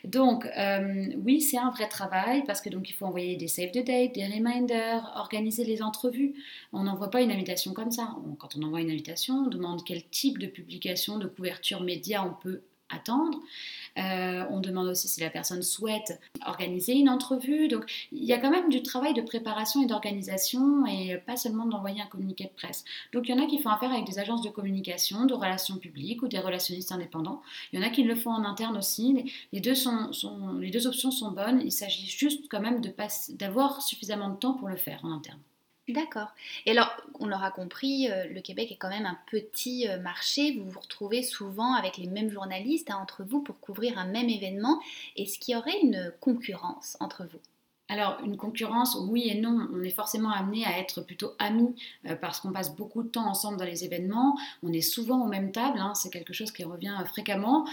Donc, 0.05 0.47
oui, 1.25 1.41
c'est 1.41 1.59
un 1.59 1.71
vrai 1.71 1.89
travail 1.89 2.45
parce 2.47 2.61
que 2.61 2.69
donc 2.71 2.89
il 2.89 2.93
faut 2.93 3.07
envoyer 3.07 3.37
des 3.37 3.49
save 3.49 3.71
the 3.71 3.85
date, 3.85 4.15
des 4.15 4.27
reminders, 4.27 5.13
organiser 5.17 5.65
les 5.65 5.83
entrevues. 5.83 6.35
On 6.73 6.85
n'envoie 6.85 7.11
pas 7.11 7.23
une 7.23 7.31
invitation 7.31 7.73
comme 7.73 7.91
ça. 7.91 8.17
quand 8.39 8.57
on 8.57 8.63
envoie 8.63 8.81
une 8.81 8.91
invitation, 8.91 9.45
on 9.47 9.49
demande 9.49 9.85
quel 9.85 10.05
type 10.09 10.39
de 10.39 10.47
publication, 10.47 11.19
de 11.19 11.27
couverture 11.27 11.83
média 11.83 12.25
on 12.25 12.35
peut 12.35 12.63
attendre. 12.95 13.41
Euh, 13.99 14.45
on 14.51 14.61
demande 14.61 14.89
aussi 14.89 15.09
si 15.09 15.21
la 15.21 15.31
personne 15.31 15.63
souhaite 15.63 16.21
organiser 16.47 16.95
une 16.95 17.09
entrevue. 17.09 17.69
Donc 17.69 17.85
il 18.13 18.25
y 18.25 18.33
a 18.33 18.39
quand 18.39 18.51
même 18.51 18.69
du 18.69 18.83
travail 18.83 19.15
de 19.15 19.23
préparation 19.23 19.83
et 19.83 19.87
d'organisation 19.87 20.87
et 20.87 21.17
pas 21.19 21.37
seulement 21.37 21.67
d'envoyer 21.67 22.03
un 22.03 22.07
communiqué 22.07 22.45
de 22.45 22.51
presse. 22.51 22.85
Donc 23.13 23.29
il 23.29 23.35
y 23.35 23.39
en 23.39 23.43
a 23.43 23.47
qui 23.47 23.59
font 23.59 23.71
affaire 23.71 23.93
avec 23.93 24.07
des 24.07 24.19
agences 24.19 24.43
de 24.43 24.51
communication, 24.51 25.25
de 25.25 25.35
relations 25.35 25.77
publiques 25.77 26.23
ou 26.23 26.29
des 26.29 26.39
relationnistes 26.39 26.93
indépendants. 26.93 27.43
Il 27.73 27.81
y 27.81 27.83
en 27.83 27.87
a 27.87 27.91
qui 27.91 28.03
le 28.03 28.15
font 28.15 28.31
en 28.31 28.45
interne 28.45 28.77
aussi. 28.77 29.33
Les 29.53 29.61
deux, 29.61 29.75
sont, 29.75 30.11
les 30.61 30.71
deux 30.71 30.87
options 30.87 31.11
sont 31.11 31.33
bonnes. 31.33 31.61
Il 31.65 31.73
s'agit 31.73 32.07
juste 32.07 32.47
quand 32.51 32.61
même 32.61 32.81
d'avoir 33.31 33.83
suffisamment 33.83 34.31
de 34.31 34.37
temps 34.37 34.55
pour 34.55 34.69
le 34.69 34.77
faire 34.77 35.01
en 35.05 35.13
interne. 35.13 35.41
D'accord. 35.89 36.35
Et 36.65 36.73
alors, 36.73 36.91
on 37.21 37.27
l'aura 37.27 37.53
compris, 37.53 38.11
euh, 38.11 38.27
le 38.27 38.41
Québec 38.41 38.73
est 38.73 38.77
quand 38.77 38.89
même 38.89 39.07
un 39.07 39.19
petit 39.31 39.89
euh, 39.89 40.01
marché. 40.01 40.59
Vous 40.59 40.69
vous 40.69 40.81
retrouvez 40.81 41.23
souvent 41.23 41.75
avec 41.75 41.97
les 41.97 42.09
mêmes 42.09 42.31
journalistes 42.31 42.91
hein, 42.91 42.99
entre 43.01 43.23
vous 43.23 43.41
pour 43.41 43.61
couvrir 43.61 43.97
un 43.97 44.07
même 44.07 44.29
événement. 44.29 44.81
Est-ce 45.15 45.39
qu'il 45.39 45.55
y 45.55 45.57
aurait 45.57 45.79
une 45.81 46.13
concurrence 46.21 46.97
entre 46.99 47.25
vous? 47.25 47.39
Alors, 47.89 48.19
une 48.25 48.37
concurrence, 48.37 48.99
oui 49.09 49.29
et 49.29 49.41
non. 49.41 49.69
On 49.73 49.81
est 49.81 49.91
forcément 49.91 50.33
amené 50.33 50.65
à 50.65 50.77
être 50.77 51.03
plutôt 51.03 51.35
amis 51.39 51.77
euh, 52.07 52.17
parce 52.17 52.41
qu'on 52.41 52.51
passe 52.51 52.75
beaucoup 52.75 53.05
de 53.05 53.09
temps 53.09 53.29
ensemble 53.29 53.57
dans 53.57 53.65
les 53.65 53.85
événements. 53.85 54.37
On 54.65 54.73
est 54.73 54.81
souvent 54.81 55.25
aux 55.25 55.29
mêmes 55.29 55.53
tables, 55.53 55.79
hein, 55.79 55.95
c'est 55.95 56.11
quelque 56.11 56.33
chose 56.33 56.51
qui 56.51 56.65
revient 56.65 57.01
fréquemment. 57.07 57.65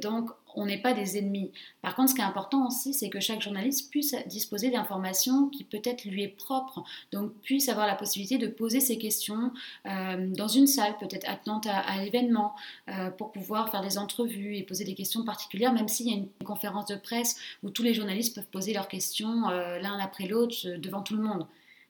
donc, 0.00 0.30
on 0.58 0.66
n'est 0.66 0.80
pas 0.80 0.92
des 0.92 1.16
ennemis. 1.16 1.52
Par 1.82 1.94
contre, 1.94 2.10
ce 2.10 2.14
qui 2.14 2.20
est 2.20 2.24
important 2.24 2.66
aussi, 2.66 2.92
c'est 2.92 3.08
que 3.08 3.20
chaque 3.20 3.40
journaliste 3.40 3.90
puisse 3.90 4.14
disposer 4.26 4.70
d'informations 4.70 5.48
qui 5.48 5.64
peut-être 5.64 6.04
lui 6.04 6.24
est 6.24 6.28
propre, 6.28 6.82
donc 7.12 7.32
puisse 7.42 7.68
avoir 7.68 7.86
la 7.86 7.94
possibilité 7.94 8.38
de 8.38 8.48
poser 8.48 8.80
ses 8.80 8.98
questions 8.98 9.52
euh, 9.86 10.28
dans 10.34 10.48
une 10.48 10.66
salle, 10.66 10.96
peut-être 10.98 11.28
attenante 11.28 11.66
à, 11.66 12.02
l'événement, 12.02 12.54
euh, 12.88 13.10
pour 13.10 13.30
pouvoir 13.30 13.70
faire 13.70 13.82
des 13.82 13.98
entrevues 13.98 14.56
et 14.56 14.62
poser 14.64 14.84
des 14.84 14.94
questions 14.94 15.24
particulières, 15.24 15.72
même 15.72 15.88
s'il 15.88 16.08
y 16.08 16.12
a 16.12 16.16
une 16.16 16.28
conférence 16.44 16.86
de 16.86 16.96
presse 16.96 17.36
où 17.62 17.70
tous 17.70 17.82
les 17.82 17.94
journalistes 17.94 18.34
peuvent 18.34 18.50
poser 18.50 18.72
leurs 18.72 18.88
questions 18.88 19.48
euh, 19.50 19.78
l'un 19.78 19.98
après 19.98 20.26
l'autre 20.26 20.56
devant 20.78 21.02
tout 21.02 21.14
le 21.14 21.22
monde. 21.22 21.46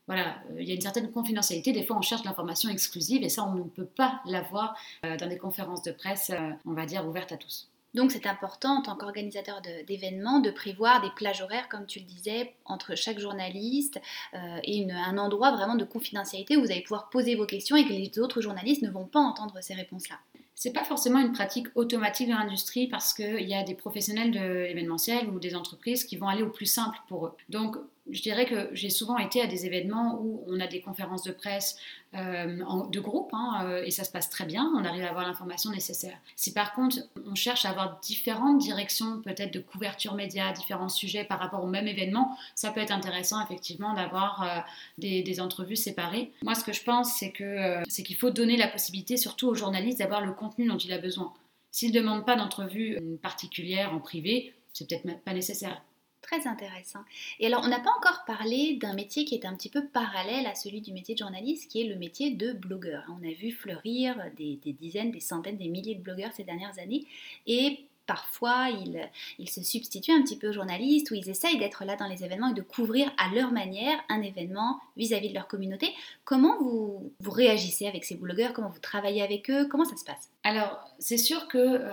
Voilà, 0.07 0.37
il 0.59 0.67
y 0.67 0.71
a 0.71 0.75
une 0.75 0.81
certaine 0.81 1.11
confidentialité. 1.11 1.73
Des 1.73 1.85
fois, 1.85 1.97
on 1.97 2.03
cherche 2.03 2.25
l'information 2.25 2.71
exclusive 2.71 3.23
et 3.23 3.29
ça, 3.29 3.45
on 3.45 3.55
ne 3.55 3.63
peut 3.65 3.85
pas 3.85 4.23
l'avoir 4.25 4.75
dans 5.03 5.29
des 5.29 5.37
conférences 5.37 5.83
de 5.83 5.93
presse, 5.93 6.33
on 6.65 6.73
va 6.73 6.87
dire, 6.87 7.07
ouvertes 7.07 7.33
à 7.33 7.37
tous. 7.37 7.69
Donc 7.95 8.13
c'est 8.13 8.27
important 8.27 8.79
en 8.79 8.83
tant 8.83 8.97
qu'organisateur 8.97 9.63
d'événements 9.87 10.41
de, 10.41 10.51
prévoir 10.51 11.01
des 11.01 11.11
plages 11.17 11.41
horaires, 11.41 11.69
comme 11.69 11.87
tu 11.87 12.01
le 12.01 12.05
disais, 12.05 12.55
entre 12.65 12.95
chaque 12.95 13.19
journaliste 13.19 14.01
euh, 14.35 14.61
et 14.63 14.87
un 14.91 15.19
endroit 15.19 15.53
vraiment 15.53 15.75
de 15.75 15.85
confidentialité 15.85 16.57
où 16.57 16.61
vous 16.61 16.71
allez 16.71 16.83
pouvoir 16.83 17.09
poser 17.09 17.35
vos 17.35 17.47
questions 17.47 17.77
et 17.77 17.85
que 17.85 17.93
les 17.93 18.19
autres 18.19 18.41
journalistes 18.41 18.83
ne 18.83 18.91
vont 18.91 19.07
pas 19.07 19.21
entendre 19.21 19.59
ces 19.63 19.75
réponses-là. 19.75 20.17
C'est 20.59 20.73
pas 20.73 20.83
forcément 20.83 21.21
une 21.21 21.31
pratique 21.31 21.69
automatique 21.77 22.29
dans 22.29 22.39
l'industrie 22.39 22.89
parce 22.89 23.15
qu'il 23.15 23.49
y 23.49 23.55
a 23.55 23.63
des 23.63 23.77
professionnels 23.77 24.33
de 24.33 25.29
ou 25.33 25.39
des 25.39 25.55
entreprises 25.55 26.03
qui 26.03 26.17
vont 26.17 26.27
aller 26.27 26.43
au 26.43 26.51
plus 26.51 26.67
simple 26.67 26.99
pour 27.07 27.27
eux. 27.27 27.33
Donc 27.49 27.77
je 28.11 28.23
dirais 28.23 28.47
que 28.47 28.71
j'ai 28.73 28.91
souvent 28.91 29.19
été 29.19 29.43
à 29.43 29.47
des 29.47 29.67
événements 29.67 30.19
où 30.21 30.43
on 30.47 30.61
a 30.61 30.67
des 30.67 30.81
conférences 30.81 31.23
de 31.23 31.33
presse 31.33 31.79
euh, 32.15 32.87
de 32.91 33.01
groupe 33.01 33.29
hein, 33.35 33.65
euh, 33.65 33.85
et 33.85 33.91
ça 33.91 34.03
se 34.03 34.11
passe 34.11 34.31
très 34.31 34.47
bien, 34.47 34.73
on 34.75 34.83
arrive 34.85 35.05
à 35.05 35.11
avoir 35.11 35.27
l'information 35.27 35.71
nécessaire. 35.71 36.17
Si 36.37 36.55
par 36.55 36.73
contre 36.73 36.97
on 37.27 37.35
cherche 37.35 37.67
à 37.67 37.71
avoir 37.71 38.01
différentes 38.01 38.59
directions 38.59 39.21
peut-être 39.21 39.53
de 39.53 39.61
couverture 39.61 40.15
média, 40.15 40.51
différents 40.53 40.89
sujets 40.89 41.25
par 41.25 41.39
rapport 41.39 41.63
au 41.63 41.67
même 41.67 41.87
événement, 41.87 42.35
ça 42.55 42.71
peut 42.71 42.81
être 42.81 42.93
intéressant 42.93 43.45
effectivement 43.45 43.93
d'avoir 43.93 44.43
euh, 44.43 44.61
des, 44.97 45.41
entrevues 45.41 45.77
séparées. 45.77 46.33
Moi 46.43 46.55
ce 46.55 46.65
que 46.65 46.73
je 46.73 46.83
pense 46.83 47.13
c'est 47.19 47.31
que 47.31 47.83
c'est 47.89 48.03
qu'il 48.03 48.17
faut 48.17 48.31
donner 48.31 48.57
la 48.57 48.69
possibilité 48.69 49.17
surtout 49.17 49.49
aux 49.49 49.55
journalistes 49.55 49.99
d'avoir 49.99 50.23
le 50.23 50.33
contenu 50.49 50.69
dont 50.69 50.79
il 50.79 50.93
a 50.93 50.99
besoin. 50.99 51.33
S'il 51.71 51.93
ne 51.93 52.01
demande 52.01 52.25
pas 52.25 52.37
d'entrevue 52.37 52.99
particulière 53.23 53.93
en 53.93 54.01
privé, 54.01 54.55
c'est 54.73 54.89
peut-être 54.89 55.25
pas 55.25 55.35
nécessaire. 55.35 55.83
Très 56.23 56.47
intéressant. 56.47 57.01
Et 57.39 57.47
alors, 57.47 57.63
on 57.65 57.69
n'a 57.69 57.79
pas 57.79 57.93
encore 57.97 58.25
parlé 58.27 58.77
d'un 58.77 58.93
métier 58.93 59.25
qui 59.25 59.35
est 59.35 59.47
un 59.47 59.55
petit 59.55 59.71
peu 59.71 59.87
parallèle 59.87 60.47
à 60.47 60.55
celui 60.55 60.81
du 60.81 60.93
métier 60.93 61.15
de 61.15 61.21
journaliste, 61.21 61.71
qui 61.71 61.81
est 61.81 61.87
le 61.87 61.97
métier 61.97 62.33
de 62.33 62.53
blogueur. 62.53 63.05
On 63.09 63.27
a 63.27 63.33
vu 63.33 63.53
fleurir 63.53 64.17
des, 64.37 64.57
des 64.57 64.73
dizaines, 64.73 65.11
des 65.11 65.21
centaines, 65.21 65.57
des 65.57 65.69
milliers 65.69 65.95
de 65.95 66.03
blogueurs 66.03 66.33
ces 66.33 66.45
dernières 66.45 66.79
années. 66.79 67.07
Et 67.47 67.79
parfois 68.09 68.71
ils, 69.39 69.49
se 69.49 69.63
substituent 69.63 70.13
un 70.13 70.23
petit 70.23 70.39
peu 70.39 70.49
aux 70.49 70.53
journalistes 70.53 71.11
ou 71.11 71.15
ils 71.15 71.29
essayent 71.29 71.59
d'être 71.59 71.85
là 71.85 71.95
dans 71.95 72.09
les 72.09 72.25
événements 72.25 72.49
et 72.49 72.55
de 72.55 72.63
couvrir 72.63 73.13
à 73.19 73.33
leur 73.35 73.53
manière 73.53 73.99
un 74.09 74.23
événement 74.23 74.81
vis-à-vis 74.97 75.29
de 75.29 75.35
leur 75.35 75.47
communauté. 75.47 75.91
Comment 76.25 76.59
vous, 76.59 77.13
réagissez 77.25 77.87
avec 77.87 78.05
ces 78.05 78.17
blogueurs? 78.17 78.55
Comment 78.55 78.71
vous 78.71 78.81
travaillez 78.81 79.23
avec 79.23 79.51
eux? 79.51 79.69
Comment 79.69 79.85
ça 79.85 79.97
se 79.97 80.05
passe? 80.05 80.31
Alors, 80.43 80.81
c'est 80.99 81.19
sûr 81.19 81.47
que 81.49 81.59
euh, 81.59 81.91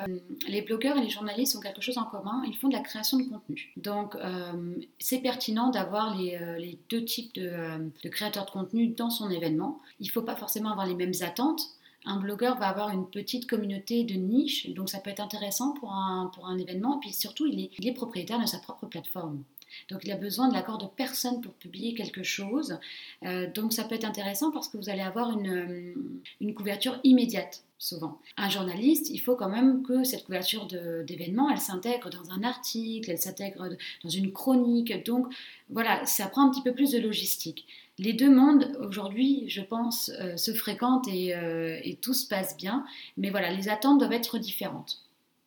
les 0.47 0.61
blogueurs 0.61 0.97
et 0.97 1.01
les 1.01 1.09
journalistes 1.09 1.57
ont 1.57 1.59
quelque 1.59 1.81
chose 1.81 1.97
en 1.97 2.05
commun, 2.05 2.41
ils 2.47 2.55
font 2.55 2.69
de 2.69 2.73
la 2.73 2.81
création 2.81 3.17
de 3.17 3.23
contenu. 3.23 3.73
Donc, 3.75 4.15
euh, 4.15 4.73
c'est 4.99 5.19
pertinent 5.19 5.69
d'avoir 5.69 6.15
les, 6.15 6.37
euh, 6.41 6.71
deux 6.89 7.03
types 7.03 7.35
de 7.35 8.09
créateurs 8.09 8.45
de 8.45 8.51
contenu 8.51 8.87
dans 8.87 9.09
son 9.09 9.29
événement. 9.29 9.81
Il 9.99 10.07
ne 10.07 10.11
faut 10.11 10.21
pas 10.21 10.37
forcément 10.37 10.71
avoir 10.71 10.87
les 10.87 10.95
mêmes 10.95 11.13
attentes 11.21 11.75
un 12.05 12.17
blogueur 12.17 12.57
va 12.57 12.67
avoir 12.67 12.89
une 12.89 13.09
petite 13.09 13.47
communauté 13.47 14.03
de 14.03 14.15
niche, 14.15 14.69
donc 14.73 14.89
ça 14.89 14.99
peut 14.99 15.09
être 15.09 15.19
intéressant 15.19 15.73
pour 15.73 15.93
un, 15.93 16.57
événement. 16.57 16.97
Et 16.97 16.99
puis 16.99 17.13
surtout, 17.13 17.47
il 17.47 17.87
est 17.87 17.93
propriétaire 17.93 18.39
de 18.39 18.45
sa 18.45 18.59
propre 18.59 18.85
plateforme. 18.85 19.43
Donc 19.89 20.01
il 20.03 20.11
a 20.11 20.17
besoin 20.17 20.47
de 20.47 20.53
l'accord 20.53 20.77
de 20.77 20.87
personne 20.87 21.41
pour 21.41 21.53
publier 21.53 21.93
quelque 21.93 22.23
chose. 22.23 22.77
Euh, 23.23 23.51
donc 23.51 23.73
ça 23.73 23.83
peut 23.83 23.95
être 23.95 24.05
intéressant 24.05 24.51
parce 24.51 24.69
que 24.69 24.77
vous 24.77 24.89
allez 24.89 25.01
avoir 25.01 25.31
une, 25.31 25.95
une 26.41 26.53
couverture 26.53 26.99
immédiate 27.03 27.63
souvent. 27.77 28.19
Un 28.37 28.49
journaliste, 28.49 29.09
il 29.09 29.19
faut 29.19 29.35
quand 29.35 29.49
même 29.49 29.83
que 29.83 30.03
cette 30.03 30.25
couverture 30.25 30.65
d'événements, 30.65 31.49
elle 31.49 31.59
s'intègre 31.59 32.09
dans 32.09 32.31
un 32.31 32.43
article, 32.43 33.11
elle 33.11 33.17
s'intègre 33.17 33.69
dans 34.03 34.09
une 34.09 34.31
chronique. 34.31 35.03
Donc 35.05 35.27
voilà, 35.69 36.05
ça 36.05 36.27
prend 36.27 36.47
un 36.47 36.51
petit 36.51 36.63
peu 36.63 36.73
plus 36.73 36.91
de 36.91 36.99
logistique 36.99 37.67
les 37.97 38.13
deux 38.13 38.33
mondes 38.33 38.75
aujourd'hui, 38.79 39.45
je 39.47 39.61
pense, 39.61 40.11
euh, 40.19 40.35
se 40.37 40.53
fréquentent 40.53 41.07
euh, 41.07 41.79
et, 41.83 41.95
tout 42.01 42.13
se 42.13 42.27
passe 42.27 42.57
bien. 42.57 42.85
Mais 43.17 43.29
voilà, 43.29 43.51
les 43.51 43.69
attentes 43.69 43.99
doivent 43.99 44.11
être 44.13 44.37
différentes. 44.37 45.01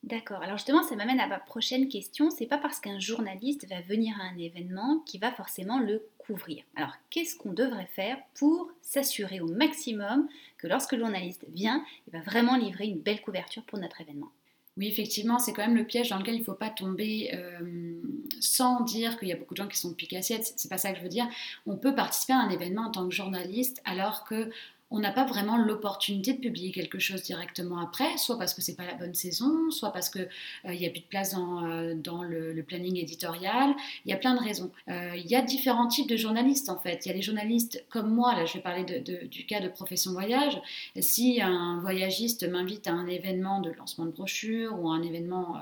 D'accord. 0.08 0.40
Alors 0.42 0.56
justement, 0.56 0.82
ça 0.82 0.96
m'amène 0.96 1.20
à 1.20 1.26
ma 1.26 1.38
prochaine 1.38 1.86
question. 1.86 2.30
C'est 2.30 2.46
pas 2.46 2.56
parce 2.56 2.80
qu'un 2.80 2.98
journaliste 2.98 3.68
va 3.68 3.82
venir 3.82 4.16
à 4.18 4.24
un 4.24 4.38
événement 4.38 5.00
qu'il 5.04 5.20
va 5.20 5.30
forcément 5.30 5.78
le 5.78 6.02
couvrir. 6.16 6.62
Alors, 6.76 6.94
qu'est-ce 7.10 7.36
qu'on 7.36 7.52
devrait 7.52 7.90
faire 7.92 8.16
pour 8.32 8.70
s'assurer 8.80 9.40
au 9.40 9.48
maximum 9.48 10.26
que 10.56 10.66
lorsque 10.66 10.92
le 10.92 11.00
journaliste 11.00 11.44
vient, 11.52 11.84
il 12.06 12.12
va 12.14 12.20
vraiment 12.20 12.56
livrer 12.56 12.86
une 12.86 13.00
belle 13.00 13.20
couverture 13.20 13.62
pour 13.64 13.78
notre 13.78 14.00
événement? 14.00 14.30
Oui, 14.78 14.86
effectivement, 14.86 15.38
c'est 15.38 15.52
quand 15.52 15.66
même 15.66 15.76
le 15.76 15.84
piège 15.84 16.08
dans 16.08 16.18
lequel 16.18 16.36
il 16.36 16.40
ne 16.40 16.44
faut 16.44 16.54
pas 16.54 16.70
tomber 16.70 17.30
euh, 17.34 18.00
sans 18.40 18.80
dire 18.84 19.18
qu'il 19.18 19.28
y 19.28 19.32
a 19.32 19.36
beaucoup 19.36 19.52
de 19.52 19.58
gens 19.58 19.68
qui 19.68 19.76
sont 19.76 19.92
piques 19.92 20.14
assiettes. 20.14 20.54
C'est 20.56 20.70
pas 20.70 20.78
ça 20.78 20.92
que 20.92 20.98
je 20.98 21.02
veux 21.02 21.08
dire. 21.10 21.28
On 21.66 21.76
peut 21.76 21.94
participer 21.94 22.32
à 22.32 22.38
un 22.38 22.48
événement 22.48 22.86
en 22.86 22.90
tant 22.90 23.06
que 23.06 23.14
journaliste 23.14 23.82
alors 23.84 24.24
que 24.24 24.50
on 24.90 25.00
n'a 25.00 25.12
pas 25.12 25.24
vraiment 25.24 25.58
l'opportunité 25.58 26.32
de 26.32 26.38
publier 26.38 26.72
quelque 26.72 26.98
chose 26.98 27.22
directement 27.22 27.78
après, 27.78 28.16
soit 28.16 28.38
parce 28.38 28.54
que 28.54 28.62
c'est 28.62 28.76
pas 28.76 28.86
la 28.86 28.94
bonne 28.94 29.14
saison, 29.14 29.70
soit 29.70 29.92
parce 29.92 30.08
qu'il 30.08 30.28
euh, 30.64 30.74
n'y 30.74 30.86
a 30.86 30.90
plus 30.90 31.00
de 31.00 31.06
place 31.06 31.34
dans, 31.34 31.64
euh, 31.64 31.94
dans 31.94 32.22
le, 32.22 32.62
planning 32.66 32.96
éditorial. 32.96 33.74
Il 34.04 34.10
y 34.10 34.14
a 34.14 34.16
plein 34.16 34.34
de 34.34 34.40
raisons. 34.40 34.70
Euh, 34.88 35.12
il 35.16 35.26
y 35.26 35.36
a 35.36 35.42
différents 35.42 35.86
types 35.86 36.08
de 36.08 36.16
journalistes 36.16 36.68
en 36.68 36.78
fait. 36.78 37.04
Il 37.04 37.08
y 37.08 37.12
a 37.12 37.14
les 37.14 37.22
journalistes 37.22 37.84
comme 37.88 38.12
moi, 38.12 38.34
là 38.34 38.44
je 38.44 38.54
vais 38.54 38.60
parler 38.60 38.84
du 38.84 39.46
cas 39.46 39.60
de 39.60 39.68
profession 39.68 40.12
voyage. 40.12 40.60
Si 40.98 41.40
un 41.40 41.78
voyagiste 41.80 42.48
m'invite 42.48 42.86
à 42.88 42.92
un 42.92 43.06
événement 43.06 43.60
de 43.60 43.70
lancement 43.70 44.06
de 44.06 44.10
brochure 44.10 44.78
ou 44.78 44.90
un 44.90 45.02
événement 45.02 45.56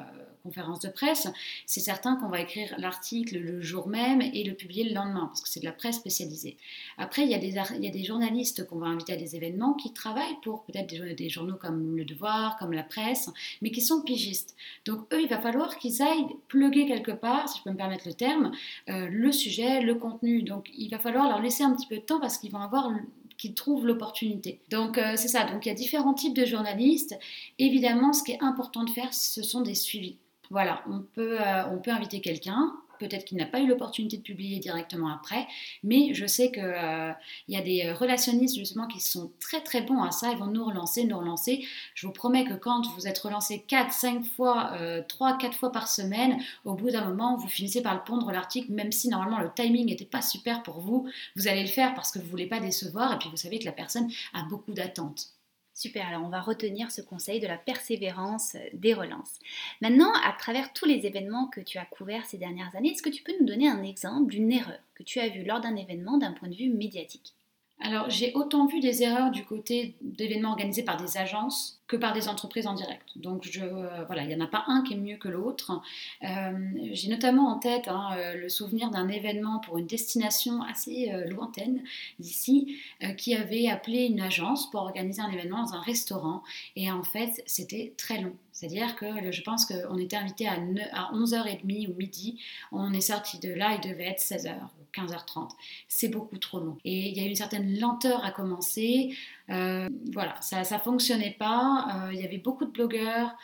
conférence 0.47 0.81
de 0.81 0.89
presse, 0.89 1.29
c'est 1.67 1.81
certain 1.81 2.17
qu'on 2.17 2.29
va 2.29 2.41
écrire 2.41 2.75
l'article 2.79 3.39
le 3.39 3.61
jour 3.61 3.89
même 3.89 4.23
et 4.23 4.45
le 4.45 4.55
publier 4.55 4.85
le 4.85 4.95
lendemain, 4.95 5.27
parce 5.27 5.41
que 5.41 5.49
c'est 5.49 5.61
de 5.61 5.65
la 5.65 5.73
presse 5.73 5.97
spécialisée. 5.97 6.57
Après, 6.99 7.23
il 7.23 7.31
y 7.31 7.35
a 7.35 7.91
des, 7.91 8.05
journalistes 8.05 8.67
qu'on 8.67 8.79
va 8.79 8.87
inviter 8.87 9.13
à 9.13 9.17
des 9.17 9.37
événements 9.37 9.75
qui 9.75 9.93
travaillent 9.93 10.39
pour 10.43 10.65
peut-être 10.65 10.87
des, 10.87 11.29
journaux 11.29 11.57
comme 11.57 11.97
Le 11.97 12.05
Devoir, 12.05 12.57
comme 12.59 12.73
La 12.73 12.83
Presse, 12.83 13.31
mais 13.61 13.71
qui 13.71 13.81
sont 13.81 14.03
pigistes. 14.03 14.55
Donc 14.85 15.13
eux, 15.13 15.21
il 15.21 15.29
va 15.29 15.39
falloir 15.39 15.77
qu'ils 15.79 16.03
aillent 16.03 16.37
pluguer 16.49 16.87
quelque 16.87 17.13
part, 17.13 17.49
si 17.49 17.59
je 17.59 17.65
peux 17.65 17.71
me 17.71 17.77
permettre 17.77 18.07
le 18.07 18.15
terme, 18.15 18.53
euh, 18.89 19.09
le 19.11 19.33
sujet, 19.33 19.83
le 19.83 19.97
contenu. 19.97 20.43
Donc 20.43 20.71
il 20.77 20.89
va 20.91 20.99
falloir 20.99 21.29
leur 21.29 21.43
laisser 21.43 21.65
un 21.65 21.75
petit 21.75 21.87
peu 21.87 21.97
de 21.97 22.03
temps 22.03 22.21
parce 22.21 22.39
qu'ils 22.39 22.53
vont 22.53 22.61
avoir 22.61 22.91
qui 23.37 23.55
trouvent 23.55 23.87
l'opportunité. 23.87 24.61
Donc 24.71 24.99
euh, 24.99 25.15
c'est 25.17 25.29
ça, 25.29 25.45
donc 25.45 25.67
il 25.67 25.69
y 25.69 25.73
a 25.73 25.75
différents 25.75 26.15
types 26.15 26.35
de 26.35 26.45
journalistes. 26.45 27.19
Évidemment, 27.59 28.13
ce 28.13 28.23
qui 28.23 28.33
est 28.33 28.43
important 28.43 28.85
de 28.85 28.91
faire, 28.91 29.13
ce 29.13 29.43
sont 29.43 29.61
des 29.61 29.75
suivis. 29.75 30.17
Voilà, 30.51 30.83
on 30.89 31.01
peut, 31.01 31.41
euh, 31.41 31.67
on 31.71 31.79
peut 31.79 31.91
inviter 31.91 32.21
quelqu'un, 32.21 32.73
peut-être 32.99 33.25
qu'il 33.25 33.39
n'a 33.39 33.47
pas 33.47 33.61
eu 33.61 33.67
l'opportunité 33.67 34.17
de 34.17 34.23
publier 34.23 34.59
directement 34.59 35.13
après, 35.13 35.47
mais 35.83 36.15
je 36.15 36.27
sais 36.27 36.51
qu'il 36.51 36.63
euh, 36.63 37.13
y 37.49 37.57
a 37.57 37.61
des 37.61 37.93
relationnistes 37.93 38.57
justement 38.57 38.87
qui 38.87 39.01
sont 39.01 39.33
très 39.41 39.61
très 39.61 39.83
bons 39.83 40.03
à 40.03 40.11
ça, 40.11 40.31
ils 40.33 40.39
vont 40.39 40.47
nous 40.47 40.65
relancer, 40.65 41.05
nous 41.05 41.19
relancer. 41.19 41.67
Je 41.95 42.07
vous 42.07 42.13
promets 42.13 42.45
que 42.45 42.55
quand 42.55 42.87
vous 42.95 43.07
êtes 43.07 43.19
relancé 43.19 43.65
4, 43.67 43.93
5 43.93 44.25
fois, 44.25 44.73
3, 45.09 45.33
euh, 45.33 45.37
4 45.37 45.55
fois 45.57 45.73
par 45.73 45.89
semaine, 45.89 46.39
au 46.65 46.75
bout 46.75 46.91
d'un 46.91 47.05
moment, 47.05 47.37
vous 47.37 47.49
finissez 47.49 47.83
par 47.83 47.95
le 47.95 48.03
pondre 48.05 48.31
l'article, 48.31 48.73
même 48.73 48.93
si 48.93 49.09
normalement 49.09 49.41
le 49.41 49.51
timing 49.55 49.87
n'était 49.87 50.05
pas 50.05 50.23
super 50.23 50.63
pour 50.63 50.81
vous, 50.81 51.09
vous 51.37 51.49
allez 51.49 51.63
le 51.63 51.69
faire 51.69 51.95
parce 51.95 52.11
que 52.13 52.19
vous 52.19 52.27
ne 52.27 52.31
voulez 52.31 52.47
pas 52.47 52.61
décevoir 52.61 53.15
et 53.15 53.19
puis 53.19 53.29
vous 53.29 53.37
savez 53.37 53.59
que 53.59 53.65
la 53.65 53.73
personne 53.73 54.11
a 54.35 54.43
beaucoup 54.45 54.73
d'attentes. 54.73 55.36
Super, 55.77 56.09
alors 56.09 56.23
on 56.25 56.31
va 56.31 56.41
retenir 56.41 56.91
ce 56.91 57.03
conseil 57.03 57.39
de 57.39 57.47
la 57.47 57.59
persévérance 57.59 58.57
des 58.73 58.95
relances. 58.95 59.39
Maintenant, 59.83 60.11
à 60.25 60.33
travers 60.33 60.73
tous 60.73 60.87
les 60.87 61.05
événements 61.05 61.49
que 61.49 61.61
tu 61.61 61.77
as 61.77 61.85
couverts 61.85 62.25
ces 62.25 62.39
dernières 62.39 62.75
années, 62.75 62.93
est-ce 62.93 63.03
que 63.03 63.11
tu 63.11 63.23
peux 63.23 63.35
nous 63.39 63.45
donner 63.45 63.69
un 63.69 63.83
exemple 63.83 64.31
d'une 64.31 64.51
erreur 64.51 64.79
que 64.95 65.03
tu 65.03 65.21
as 65.21 65.29
vue 65.29 65.45
lors 65.45 65.61
d'un 65.61 65.77
événement 65.77 66.17
d'un 66.17 66.33
point 66.33 66.49
de 66.49 66.55
vue 66.55 66.71
médiatique? 66.71 67.35
Alors, 67.79 68.09
j'ai 68.09 68.33
autant 68.33 68.65
vu 68.65 68.81
des 68.81 69.03
erreurs 69.03 69.31
du 69.31 69.45
côté 69.45 69.97
d'événements 70.01 70.53
organisés 70.53 70.83
par 70.83 70.97
des 70.97 71.19
agences 71.19 71.79
que 71.89 71.97
par 71.97 72.13
des 72.13 72.29
entreprises 72.29 72.67
en 72.67 72.75
direct. 72.75 73.05
Donc, 73.17 73.49
je, 73.51 73.61
euh, 73.61 74.05
voilà, 74.07 74.23
il 74.23 74.29
n'y 74.29 74.35
en 74.35 74.45
a 74.45 74.49
pas 74.49 74.65
un 74.67 74.83
qui 74.83 74.95
est 74.95 74.97
mieux 74.97 75.17
que 75.17 75.29
l'autre. 75.29 75.81
Euh, 76.25 76.71
j'ai 76.93 77.09
notamment 77.09 77.49
en 77.49 77.59
tête 77.59 77.87
hein, 77.89 78.11
euh, 78.17 78.35
le 78.35 78.49
souvenir 78.49 78.91
d'un 78.91 79.09
événement 79.09 79.61
pour 79.61 79.79
une 79.79 79.87
destination 79.87 80.63
assez 80.63 81.13
lointaine 81.29 81.83
d'ici, 82.19 82.79
qui 83.17 83.35
avait 83.35 83.69
appelé 83.69 84.07
une 84.07 84.21
agence 84.21 84.71
pour 84.71 84.83
organiser 84.83 85.23
un 85.23 85.31
événement 85.31 85.63
dans 85.63 85.75
un 85.75 85.81
restaurant. 85.81 86.43
Et 86.75 86.91
en 86.91 87.03
fait, 87.03 87.43
c'était 87.47 87.95
très 87.97 88.21
long. 88.21 88.35
C'est-à-dire 88.53 88.97
que 88.97 89.31
je 89.31 89.43
pense 89.43 89.67
qu'on 89.67 89.99
était 89.99 90.17
invité 90.17 90.49
à, 90.49 90.55
à 90.93 91.13
11h30 91.13 91.89
ou 91.89 91.95
midi. 91.95 92.41
On 92.73 92.93
est 92.93 93.01
sorti 93.01 93.39
de 93.39 93.53
là, 93.53 93.79
il 93.81 93.89
devait 93.89 94.07
être 94.07 94.21
16h 94.21 94.55
15h30. 94.97 95.51
C'est 95.89 96.09
beaucoup 96.09 96.39
trop 96.39 96.59
long. 96.59 96.79
Et 96.85 97.11
il 97.11 97.17
y 97.17 97.21
a 97.21 97.25
eu 97.25 97.29
une 97.29 97.37
certaine 97.37 97.79
lenteur 97.79 98.25
à 98.25 98.31
commencer. 98.31 99.15
Euh, 99.51 99.89
voilà, 100.13 100.41
ça 100.41 100.61
ne 100.61 100.81
fonctionnait 100.81 101.37
pas. 101.39 101.87
Euh, 101.89 102.13
il 102.13 102.21
y 102.21 102.25
avait 102.25 102.39
beaucoup 102.39 102.65
de 102.65 102.71
blogueurs. 102.71 103.35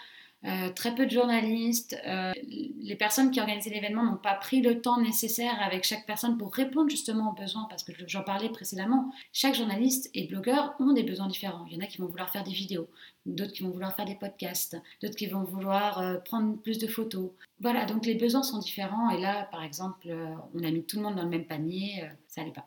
Euh, 0.44 0.71
très 0.71 0.92
peu 0.92 1.06
de 1.06 1.11
journalistes. 1.12 1.97
les 2.42 2.97
personnes 2.97 3.30
qui 3.30 3.38
organisaient 3.38 3.71
l'événement 3.71 4.02
n'ont 4.02 4.16
pas 4.16 4.35
pris 4.35 4.61
le 4.61 4.80
temps 4.80 5.00
nécessaire 5.00 5.54
avec 5.62 5.85
chaque 5.85 6.04
personne 6.04 6.37
pour 6.37 6.52
répondre 6.52 6.90
justement 6.90 7.30
aux 7.30 7.35
besoins, 7.35 7.68
parce 7.71 7.85
que 7.85 7.92
j'en 8.09 8.25
parlais 8.25 8.49
précédemment. 8.49 9.12
Chaque 9.32 9.54
journaliste 9.54 10.11
et 10.14 10.26
blogueur 10.26 10.75
ont 10.80 10.92
des 10.94 11.04
besoins 11.04 11.28
différents. 11.28 11.64
Il 11.71 11.75
y 11.75 11.76
en 11.76 11.85
a 11.85 11.87
qui 11.87 11.99
vont 11.99 12.09
vouloir 12.09 12.28
faire 12.30 12.42
des 12.42 12.50
vidéos, 12.50 12.88
d'autres 13.25 13.52
qui 13.52 13.62
vont 13.62 13.71
vouloir 13.71 13.94
faire 13.94 14.04
des 14.04 14.16
podcasts, 14.16 14.76
d'autres 15.00 15.14
qui 15.14 15.28
vont 15.28 15.44
vouloir 15.44 16.21
prendre 16.25 16.56
plus 16.56 16.78
de 16.78 16.88
photos. 16.88 17.30
Voilà, 17.61 17.85
donc 17.85 18.04
les 18.04 18.16
besoins 18.16 18.42
sont 18.42 18.59
différents. 18.59 19.11
Et 19.11 19.21
là, 19.21 19.44
par 19.52 19.62
exemple, 19.62 20.12
on 20.54 20.64
a 20.64 20.71
mis 20.73 20.82
tout 20.82 20.97
le 20.97 21.04
monde 21.04 21.14
dans 21.14 21.23
le 21.23 21.28
même 21.28 21.47
panier, 21.47 22.02
ça 22.26 22.40
n'allait 22.40 22.52
pas. 22.52 22.66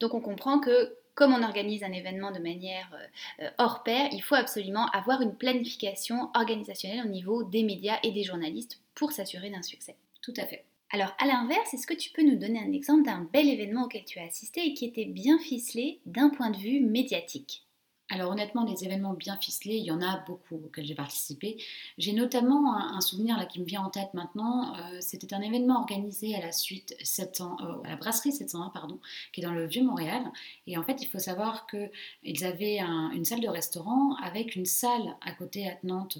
Donc 0.00 0.14
on 0.14 0.22
comprend 0.22 0.58
que 0.58 0.96
comme 1.20 1.34
on 1.34 1.42
organise 1.42 1.82
un 1.82 1.92
événement 1.92 2.30
de 2.30 2.38
manière 2.38 2.90
euh, 2.94 3.44
euh, 3.44 3.50
hors 3.58 3.82
pair, 3.82 4.08
il 4.10 4.22
faut 4.22 4.36
absolument 4.36 4.86
avoir 4.86 5.20
une 5.20 5.36
planification 5.36 6.30
organisationnelle 6.32 7.04
au 7.04 7.10
niveau 7.10 7.44
des 7.44 7.62
médias 7.62 7.98
et 8.02 8.10
des 8.10 8.22
journalistes 8.22 8.80
pour 8.94 9.12
s'assurer 9.12 9.50
d'un 9.50 9.60
succès. 9.60 9.96
Tout 10.22 10.32
à 10.38 10.46
fait. 10.46 10.64
Alors 10.90 11.14
à 11.18 11.26
l'inverse, 11.26 11.74
est-ce 11.74 11.86
que 11.86 11.92
tu 11.92 12.10
peux 12.10 12.22
nous 12.22 12.38
donner 12.38 12.58
un 12.58 12.72
exemple 12.72 13.04
d'un 13.04 13.28
bel 13.34 13.50
événement 13.50 13.84
auquel 13.84 14.06
tu 14.06 14.18
as 14.18 14.24
assisté 14.24 14.66
et 14.66 14.72
qui 14.72 14.86
était 14.86 15.04
bien 15.04 15.38
ficelé 15.38 16.00
d'un 16.06 16.30
point 16.30 16.48
de 16.48 16.56
vue 16.56 16.80
médiatique? 16.80 17.66
Alors 18.10 18.32
honnêtement, 18.32 18.64
des 18.64 18.84
événements 18.84 19.14
bien 19.14 19.36
ficelés, 19.36 19.76
il 19.76 19.84
y 19.84 19.92
en 19.92 20.02
a 20.02 20.18
beaucoup 20.26 20.56
auxquels 20.56 20.84
j'ai 20.84 20.96
participé. 20.96 21.56
J'ai 21.96 22.12
notamment 22.12 22.76
un, 22.76 23.00
souvenir 23.00 23.38
là 23.38 23.46
qui 23.46 23.60
me 23.60 23.64
vient 23.64 23.82
en 23.82 23.88
tête 23.88 24.12
maintenant. 24.14 24.74
Euh, 24.76 24.98
c'était 25.00 25.32
un 25.32 25.40
événement 25.40 25.78
organisé 25.78 26.34
à 26.34 26.40
la 26.40 26.50
suite 26.50 26.96
700, 27.02 27.56
euh, 27.60 27.84
à 27.84 27.90
la 27.90 27.96
brasserie 27.96 28.32
701 28.32 28.70
pardon, 28.70 28.98
qui 29.32 29.40
est 29.40 29.44
dans 29.44 29.52
le 29.52 29.66
vieux 29.66 29.84
Montréal. 29.84 30.24
Et 30.66 30.76
en 30.76 30.82
fait, 30.82 31.00
il 31.02 31.06
faut 31.06 31.20
savoir 31.20 31.68
qu'ils 31.68 32.44
avaient 32.44 32.80
une 32.80 33.24
salle 33.24 33.40
de 33.40 33.48
restaurant 33.48 34.16
avec 34.16 34.56
une 34.56 34.66
salle 34.66 35.16
à 35.20 35.30
côté 35.30 35.68
attenante 35.68 36.18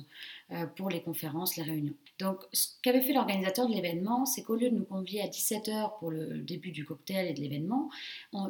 euh, 0.53 0.67
pour 0.67 0.91
les 0.91 1.03
conférences, 1.03 1.57
les 1.57 1.65
réunions. 1.65 1.95
Donc, 2.21 2.39
ce 2.53 2.69
qu'avait 2.83 3.01
fait 3.01 3.13
l'organisateur 3.13 3.67
de 3.67 3.75
l'événement, 3.75 4.27
c'est 4.27 4.43
qu'au 4.43 4.55
lieu 4.55 4.71
de 4.71 4.77
nous 4.77 4.85
convier 4.85 5.23
à 5.23 5.27
17h 5.27 5.99
pour 5.99 6.13
le 6.13 6.39
début 6.39 6.71
du 6.71 6.85
cocktail 6.85 7.27
et 7.27 7.33
de 7.33 7.41
l'événement, 7.41 7.91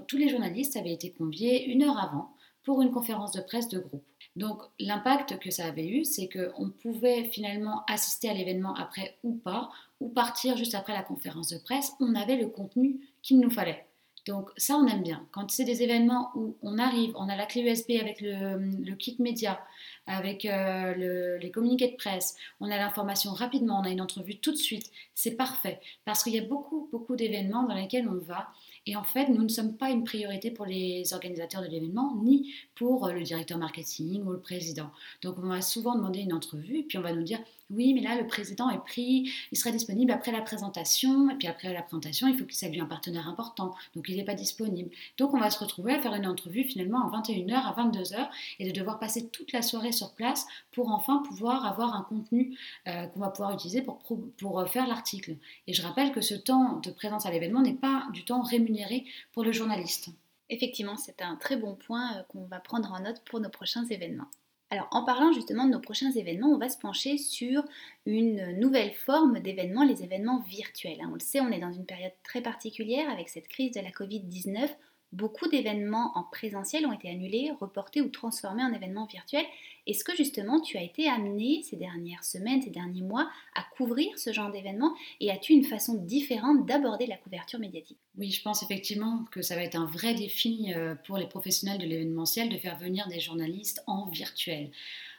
tous 0.09 0.17
les 0.17 0.29
journalistes 0.29 0.77
avaient 0.77 0.93
été 0.93 1.11
conviés 1.11 1.65
une 1.67 1.85
heure 1.85 1.99
avant 1.99 2.35
pour 2.65 2.83
une 2.83 2.91
conférence 2.91 3.33
de 3.33 3.41
presse 3.41 3.69
de 3.69 3.79
groupe. 3.79 4.05
Donc 4.37 4.63
l'impact 4.79 5.39
que 5.39 5.51
ça 5.51 5.67
avait 5.67 5.89
eu, 5.89 6.05
c'est 6.05 6.29
qu'on 6.29 6.71
pouvait 6.71 7.25
finalement 7.25 7.85
assister 7.89 8.29
à 8.29 8.35
l'événement 8.35 8.75
après 8.75 9.19
ou 9.25 9.35
pas, 9.35 9.71
ou 10.01 10.09
partir 10.09 10.57
juste 10.57 10.75
après 10.75 10.93
la 10.93 11.03
conférence 11.03 11.49
de 11.49 11.59
presse. 11.59 11.93
On 12.01 12.15
avait 12.15 12.37
le 12.37 12.49
contenu 12.49 13.01
qu'il 13.23 13.41
nous 13.41 13.51
fallait. 13.51 13.87
Donc 14.27 14.51
ça, 14.57 14.77
on 14.77 14.87
aime 14.87 15.03
bien. 15.03 15.27
Quand 15.33 15.51
c'est 15.51 15.65
des 15.65 15.83
événements 15.83 16.31
où 16.35 16.57
on 16.63 16.79
arrive, 16.79 17.13
on 17.17 17.29
a 17.29 17.37
la 17.37 17.47
clé 17.47 17.63
USB 17.63 17.93
avec 18.01 18.21
le, 18.21 18.95
kit 18.95 19.17
média, 19.19 19.61
avec 20.07 20.45
euh, 20.45 21.39
les 21.39 21.51
communiqués 21.51 21.91
de 21.91 21.97
presse, 21.97 22.37
on 22.61 22.71
a 22.71 22.77
l'information 22.77 23.33
rapidement, 23.33 23.81
on 23.81 23.85
a 23.85 23.91
une 23.91 24.01
entrevue 24.01 24.39
tout 24.39 24.53
de 24.53 24.57
suite, 24.57 24.91
c'est 25.15 25.37
parfait. 25.37 25.81
Parce 26.05 26.23
qu'il 26.23 26.35
y 26.35 26.39
a 26.39 26.45
beaucoup, 26.45 26.89
beaucoup 26.93 27.17
d'événements 27.17 27.63
dans 27.63 27.75
lesquels 27.75 28.09
on 28.09 28.19
va 28.19 28.49
et 28.87 28.97
en 28.97 29.05
fait, 29.05 29.29
nous 29.29 29.43
ne 29.43 29.49
sommes 29.49 29.77
pas 29.77 29.91
une 29.91 30.05
priorité 30.05 30.51
pour 30.51 30.67
les 30.67 31.13
organisateurs 31.13 31.63
de 31.63 31.69
l'événement, 31.69 32.17
ni 32.23 32.53
pour 32.75 33.07
euh, 33.07 33.13
le 33.13 33.23
directeur 33.23 33.59
marketing 33.59 34.23
ou 34.23 34.33
le 34.33 34.41
président. 34.41 34.91
Donc 35.23 35.37
on 35.39 35.49
va 35.49 35.61
souvent 35.61 35.95
demander 35.95 36.21
une 36.21 36.33
entrevue, 36.33 36.85
puis 36.89 36.99
on 36.99 37.03
va 37.03 37.13
nous 37.13 37.23
dire, 37.23 37.41
oui, 37.71 37.95
mais 37.95 38.01
là, 38.01 38.17
le 38.17 38.27
président 38.27 38.69
est 38.71 38.85
pris, 38.85 39.31
il 39.53 39.59
sera 39.59 39.71
disponible 39.71 40.11
après 40.11 40.33
la 40.33 40.43
présentation, 40.43 41.31
et 41.31 41.37
puis 41.37 41.49
après 41.49 41.73
la 41.73 41.83
présentation, 41.83 42.27
il 42.27 42.37
faut 42.37 42.45
qu'il 42.45 42.57
s'agisse 42.57 42.81
un 42.81 42.87
partenaire 42.87 43.29
important, 43.29 43.75
donc 43.95 44.09
il 44.09 44.17
n'est 44.17 44.25
pas 44.25 44.35
disponible. 44.35 44.91
Donc 45.19 45.35
on 45.35 45.39
va 45.39 45.51
se 45.51 45.59
retrouver 45.59 45.95
à 45.95 46.01
faire 46.01 46.15
une 46.15 46.27
entrevue 46.27 46.65
finalement 46.65 47.09
à 47.09 47.21
21h, 47.21 47.55
à 47.55 47.73
22h, 47.73 48.29
et 48.59 48.71
de 48.71 48.77
devoir 48.77 48.99
passer 48.99 49.29
toute 49.29 49.53
la 49.53 49.63
soirée 49.63 49.93
sur 49.93 50.15
place 50.15 50.47
pour 50.73 50.91
enfin 50.91 51.23
pouvoir 51.27 51.65
avoir 51.65 51.95
un 51.95 52.03
contenu 52.03 52.57
euh, 52.89 53.07
qu'on 53.07 53.21
va 53.21 53.31
pouvoir 53.31 53.55
utiliser 53.55 53.83
pour, 53.83 54.03
pour 54.39 54.61
euh, 54.61 54.67
faire 54.67 54.87
l'article. 54.87 55.37
Et 55.67 55.73
je 55.73 55.83
rappelle 55.83 56.13
que 56.13 56.21
ce 56.21 56.35
temps 56.35 56.81
de 56.81 56.91
présence 56.91 57.27
à 57.27 57.31
l'événement 57.31 57.63
n'est 57.63 57.75
pas 57.75 58.07
du 58.13 58.25
temps 58.25 58.43
rémunéré 58.43 59.05
pour 59.33 59.45
le 59.45 59.53
journaliste. 59.53 60.11
Effectivement, 60.49 60.97
c'est 60.97 61.23
un 61.23 61.37
très 61.37 61.57
bon 61.57 61.77
point 61.77 62.17
euh, 62.17 62.23
qu'on 62.25 62.47
va 62.47 62.59
prendre 62.59 62.93
en 62.93 63.01
note 63.01 63.23
pour 63.25 63.41
nos 63.41 63.51
prochains 63.51 63.85
événements. 63.87 64.29
Alors 64.71 64.87
en 64.93 65.05
parlant 65.05 65.33
justement 65.33 65.67
de 65.67 65.73
nos 65.73 65.81
prochains 65.81 66.13
événements, 66.13 66.49
on 66.49 66.59
va 66.59 66.69
se 66.69 66.79
pencher 66.79 67.19
sur 67.19 67.65
une 68.07 68.59
nouvelle 68.59 68.93
forme 68.93 69.41
d'événements, 69.41 69.85
les 69.85 70.05
événements 70.05 70.41
virtuels. 70.49 71.01
Hein. 71.01 71.09
On 71.11 71.15
le 71.15 71.21
sait, 71.21 71.41
on 71.41 71.51
est 71.51 71.59
dans 71.59 71.73
une 71.73 71.87
période 71.87 72.13
très 72.23 72.41
particulière 72.41 73.11
avec 73.11 73.29
cette 73.29 73.49
crise 73.49 73.73
de 73.73 73.81
la 73.81 73.91
Covid-19 73.91 74.71
beaucoup 75.13 75.49
d'événements 75.49 76.13
en 76.15 76.23
présentiel 76.23 76.87
ont 76.87 76.93
été 76.93 77.11
annulés, 77.11 77.53
reportés 77.61 78.01
ou 78.01 78.09
transformés 78.09 78.63
en 78.63 78.73
événements 78.73 79.07
virtuels. 79.07 79.47
Est-ce 79.91 80.05
que 80.05 80.15
justement 80.15 80.61
tu 80.61 80.77
as 80.77 80.83
été 80.83 81.09
amené 81.09 81.63
ces 81.69 81.77
dernières 81.77 82.25
semaines, 82.25 82.63
ces 82.63 82.71
derniers 82.71 83.03
mois 83.03 83.29
à 83.55 83.65
couvrir 83.77 84.17
ce 84.19 84.33
genre 84.33 84.51
d'événements 84.51 84.95
et 85.21 85.31
as-tu 85.31 85.53
une 85.53 85.65
façon 85.65 85.95
différente 85.95 86.65
d'aborder 86.65 87.07
la 87.07 87.17
couverture 87.17 87.59
médiatique? 87.59 87.99
Oui, 88.17 88.31
je 88.31 88.43
pense 88.43 88.63
effectivement 88.63 89.25
que 89.31 89.43
ça 89.43 89.57
va 89.57 89.63
être 89.63 89.77
un 89.77 89.87
vrai 89.87 90.15
défi 90.15 90.73
euh, 90.75 90.95
pour 91.07 91.17
les 91.17 91.27
professionnels 91.27 91.79
de 91.79 91.87
l'événementiel 91.87 92.49
de 92.49 92.57
faire 92.57 92.79
venir 92.79 93.09
des 93.09 93.21
journalistes 93.21 93.83
en 93.87 94.09
virtuel 94.09 94.71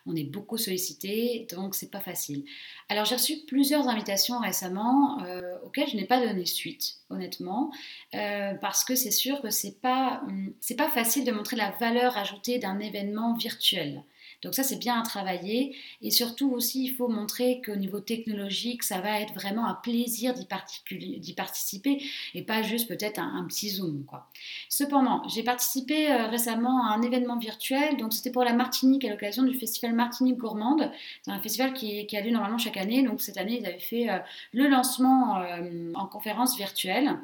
on 0.06 0.16
est 0.16 0.24
beaucoup 0.24 0.58
sollicité, 0.58 1.48
donc 1.52 1.76
c'est 1.76 1.92
pas 1.92 2.00
facile. 2.00 2.44
Alors 2.90 3.06
j'ai 3.06 3.16
reçu 3.16 3.38
plusieurs 3.48 3.88
invitations 3.88 4.40
récemment 4.40 5.22
euh, 5.24 5.58
auxquelles 5.66 5.90
je 5.90 5.96
n'ai 5.96 6.06
pas 6.06 6.26
donné 6.26 6.46
suite, 6.46 6.96
honnêtement, 7.10 7.72
euh, 8.16 8.54
parce 8.56 8.84
que 8.84 8.96
c'est 8.96 9.12
sûr 9.12 9.42
que 9.42 9.50
c'est 9.50 9.80
pas 9.80 10.24
hum, 10.28 10.54
pas 10.78 10.90
facile 10.90 11.26
de 11.26 11.32
montrer 11.32 11.56
la 11.56 11.72
valeur 11.72 12.18
ajoutée 12.18 12.58
d'un 12.58 12.80
événement 12.80 13.36
virtuel. 13.36 14.04
Donc 14.42 14.56
ça, 14.56 14.64
c'est 14.64 14.78
bien 14.78 15.00
à 15.00 15.04
travailler. 15.04 15.76
Et 16.02 16.12
surtout 16.12 16.52
aussi, 16.52 16.86
il 16.86 16.90
faut 16.90 17.08
montrer 17.08 17.62
qu'au 17.64 17.76
niveau 17.76 18.00
technologique, 18.00 18.84
ça 18.84 19.00
va 19.00 19.20
être 19.20 19.34
vraiment 19.34 19.68
un 19.68 19.76
plaisir 19.76 20.34
d'y 20.34 21.34
participer 21.34 22.04
et 22.34 22.42
pas 22.42 22.62
juste 22.62 22.88
peut-être 22.88 23.20
un, 23.20 23.46
petit 23.48 23.70
zoom. 23.70 24.06
Quoi. 24.06 24.28
Cependant, 24.70 25.28
j'ai 25.28 25.44
participé 25.44 26.12
euh, 26.12 26.28
récemment 26.28 26.88
à 26.88 26.96
un 26.96 27.02
événement 27.02 27.38
virtuel. 27.38 27.98
Donc 27.98 28.14
c'était 28.14 28.32
pour 28.32 28.44
la 28.44 28.54
Martinique 28.54 29.06
à 29.06 29.10
l'occasion 29.10 29.44
du 29.44 29.58
festival 29.58 29.94
Martinique 29.94 30.38
Gourmande. 30.38 30.92
C'est 31.24 31.32
un 31.32 31.40
festival 31.40 31.74
qui, 31.74 32.08
a 32.16 32.22
lieu 32.22 32.32
normalement 32.32 32.58
chaque 32.58 32.78
année. 32.78 33.04
Donc 33.04 33.22
cette 33.22 33.38
année, 33.38 33.60
ils 33.60 33.66
avaient 33.66 33.80
fait 33.80 34.10
euh, 34.10 34.18
le 34.54 34.68
lancement 34.68 35.42
euh, 35.42 35.92
en 35.94 36.08
conférence 36.08 36.58
virtuelle. 36.58 37.18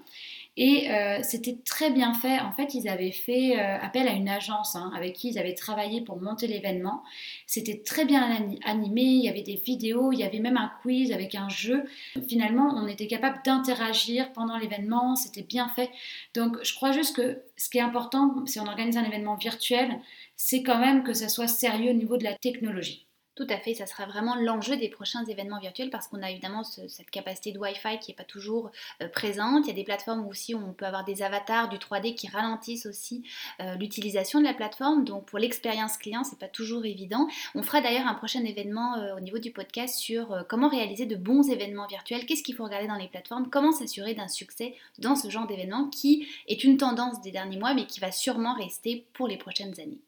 Et 0.59 0.89
euh, 0.91 1.19
c'était 1.21 1.59
très 1.63 1.91
bien 1.91 2.15
fait. 2.15 2.39
En 2.39 2.51
fait, 2.51 2.73
ils 2.73 2.89
avaient 2.89 3.11
fait 3.11 3.59
euh, 3.59 3.77
appel 3.79 4.07
à 4.07 4.13
une 4.13 4.27
agence 4.27 4.75
hein, 4.75 4.91
avec 4.95 5.13
qui 5.13 5.29
ils 5.29 5.39
avaient 5.39 5.53
travaillé 5.53 6.01
pour 6.01 6.19
monter 6.19 6.47
l'événement. 6.47 7.03
C'était 7.45 7.83
très 7.85 8.05
bien 8.05 8.27
animé. 8.65 9.03
Il 9.03 9.23
y 9.23 9.29
avait 9.29 9.43
des 9.43 9.55
vidéos, 9.55 10.11
il 10.11 10.19
y 10.19 10.23
avait 10.23 10.39
même 10.39 10.57
un 10.57 10.71
quiz 10.81 11.11
avec 11.11 11.35
un 11.35 11.47
jeu. 11.47 11.83
Finalement, 12.27 12.73
on 12.75 12.87
était 12.87 13.05
capable 13.05 13.39
d'interagir 13.45 14.33
pendant 14.33 14.57
l'événement. 14.57 15.15
C'était 15.15 15.43
bien 15.43 15.67
fait. 15.69 15.91
Donc, 16.33 16.57
je 16.63 16.73
crois 16.73 16.91
juste 16.91 17.15
que 17.15 17.43
ce 17.55 17.69
qui 17.69 17.77
est 17.77 17.81
important, 17.81 18.43
si 18.47 18.59
on 18.59 18.65
organise 18.65 18.97
un 18.97 19.05
événement 19.05 19.35
virtuel, 19.35 19.99
c'est 20.35 20.63
quand 20.63 20.79
même 20.79 21.03
que 21.03 21.13
ça 21.13 21.29
soit 21.29 21.47
sérieux 21.47 21.91
au 21.91 21.95
niveau 21.95 22.17
de 22.17 22.23
la 22.23 22.33
technologie. 22.33 23.06
Tout 23.37 23.45
à 23.51 23.59
fait, 23.59 23.75
ça 23.75 23.85
sera 23.85 24.07
vraiment 24.07 24.35
l'enjeu 24.35 24.77
des 24.77 24.89
prochains 24.89 25.23
événements 25.25 25.59
virtuels 25.59 25.91
parce 25.91 26.07
qu'on 26.07 26.23
a 26.23 26.31
évidemment 26.31 26.63
cette 26.63 27.11
capacité 27.11 27.51
de 27.51 27.59
Wi-Fi 27.59 27.99
qui 27.99 28.09
n'est 28.09 28.15
pas 28.15 28.23
toujours 28.23 28.71
euh, 29.03 29.09
présente. 29.09 29.65
Il 29.65 29.67
y 29.67 29.71
a 29.71 29.75
des 29.75 29.83
plateformes 29.83 30.25
aussi 30.25 30.55
où 30.55 30.57
on 30.57 30.73
peut 30.73 30.85
avoir 30.85 31.05
des 31.05 31.21
avatars 31.21 31.69
du 31.69 31.77
3D 31.77 32.15
qui 32.15 32.27
ralentissent 32.27 32.87
aussi 32.87 33.21
euh, 33.61 33.75
l'utilisation 33.75 34.39
de 34.39 34.43
la 34.43 34.55
plateforme. 34.55 35.05
Donc 35.05 35.25
pour 35.25 35.37
l'expérience 35.37 35.97
client, 35.97 36.23
c'est 36.23 36.39
pas 36.39 36.47
toujours 36.47 36.83
évident. 36.85 37.27
On 37.53 37.61
fera 37.61 37.79
d'ailleurs 37.79 38.07
un 38.07 38.15
prochain 38.15 38.43
événement 38.43 38.95
euh, 38.95 39.15
au 39.15 39.19
niveau 39.19 39.37
du 39.37 39.51
podcast 39.51 39.99
sur 39.99 40.43
comment 40.49 40.67
réaliser 40.67 41.05
de 41.05 41.15
bons 41.15 41.47
événements 41.47 41.85
virtuels, 41.85 42.25
qu'est-ce 42.25 42.41
qu'il 42.41 42.55
faut 42.55 42.63
regarder 42.63 42.87
dans 42.87 42.95
les 42.95 43.07
plateformes, 43.07 43.51
comment 43.51 43.71
s'assurer 43.71 44.15
d'un 44.15 44.29
succès 44.29 44.73
dans 44.97 45.15
ce 45.15 45.29
genre 45.29 45.45
d'événement 45.45 45.89
qui 45.89 46.27
est 46.47 46.63
une 46.63 46.77
tendance 46.77 47.21
des 47.21 47.29
derniers 47.29 47.59
mois 47.59 47.75
mais 47.75 47.85
qui 47.85 47.99
va 47.99 48.11
sûrement 48.11 48.55
rester 48.55 49.05
pour 49.13 49.27
les 49.27 49.37
prochaines 49.37 49.79
années? 49.79 49.99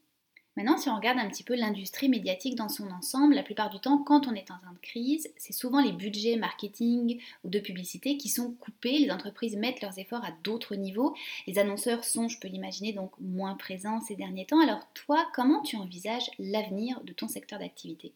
Maintenant, 0.60 0.78
si 0.78 0.90
on 0.90 0.96
regarde 0.98 1.20
un 1.20 1.30
petit 1.30 1.46
peu 1.46 1.56
l'industrie 1.56 2.10
médiatique 2.10 2.56
dans 2.56 2.68
son 2.68 2.92
ensemble, 2.92 3.34
la 3.34 3.44
plupart 3.44 3.70
du 3.70 3.80
temps, 3.80 4.00
quand 4.00 4.28
on 4.28 4.36
est 4.36 4.52
en 4.52 4.58
temps 4.58 4.74
de 4.74 4.80
crise, 4.82 5.32
c'est 5.38 5.54
souvent 5.54 5.80
les 5.80 5.94
budgets 5.94 6.36
marketing 6.36 7.22
ou 7.46 7.50
de 7.50 7.60
publicité 7.60 8.18
qui 8.18 8.28
sont 8.28 8.52
coupés. 8.60 9.00
Les 9.00 9.10
entreprises 9.10 9.56
mettent 9.56 9.82
leurs 9.82 9.98
efforts 10.00 10.26
à 10.26 10.34
d'autres 10.44 10.76
niveaux. 10.76 11.16
Les 11.48 11.60
annonceurs 11.60 12.04
sont, 12.04 12.28
je 12.28 12.42
peux 12.42 12.50
l'imaginer, 12.50 12.92
donc 12.92 13.14
moins 13.22 13.56
présents 13.56 14.02
ces 14.02 14.18
derniers 14.18 14.48
temps. 14.48 14.60
Alors 14.60 14.86
toi, 14.94 15.26
comment 15.34 15.62
tu 15.62 15.78
envisages 15.78 16.30
l'avenir 16.40 17.00
de 17.06 17.14
ton 17.14 17.30
secteur 17.30 17.60
d'activité? 17.60 18.12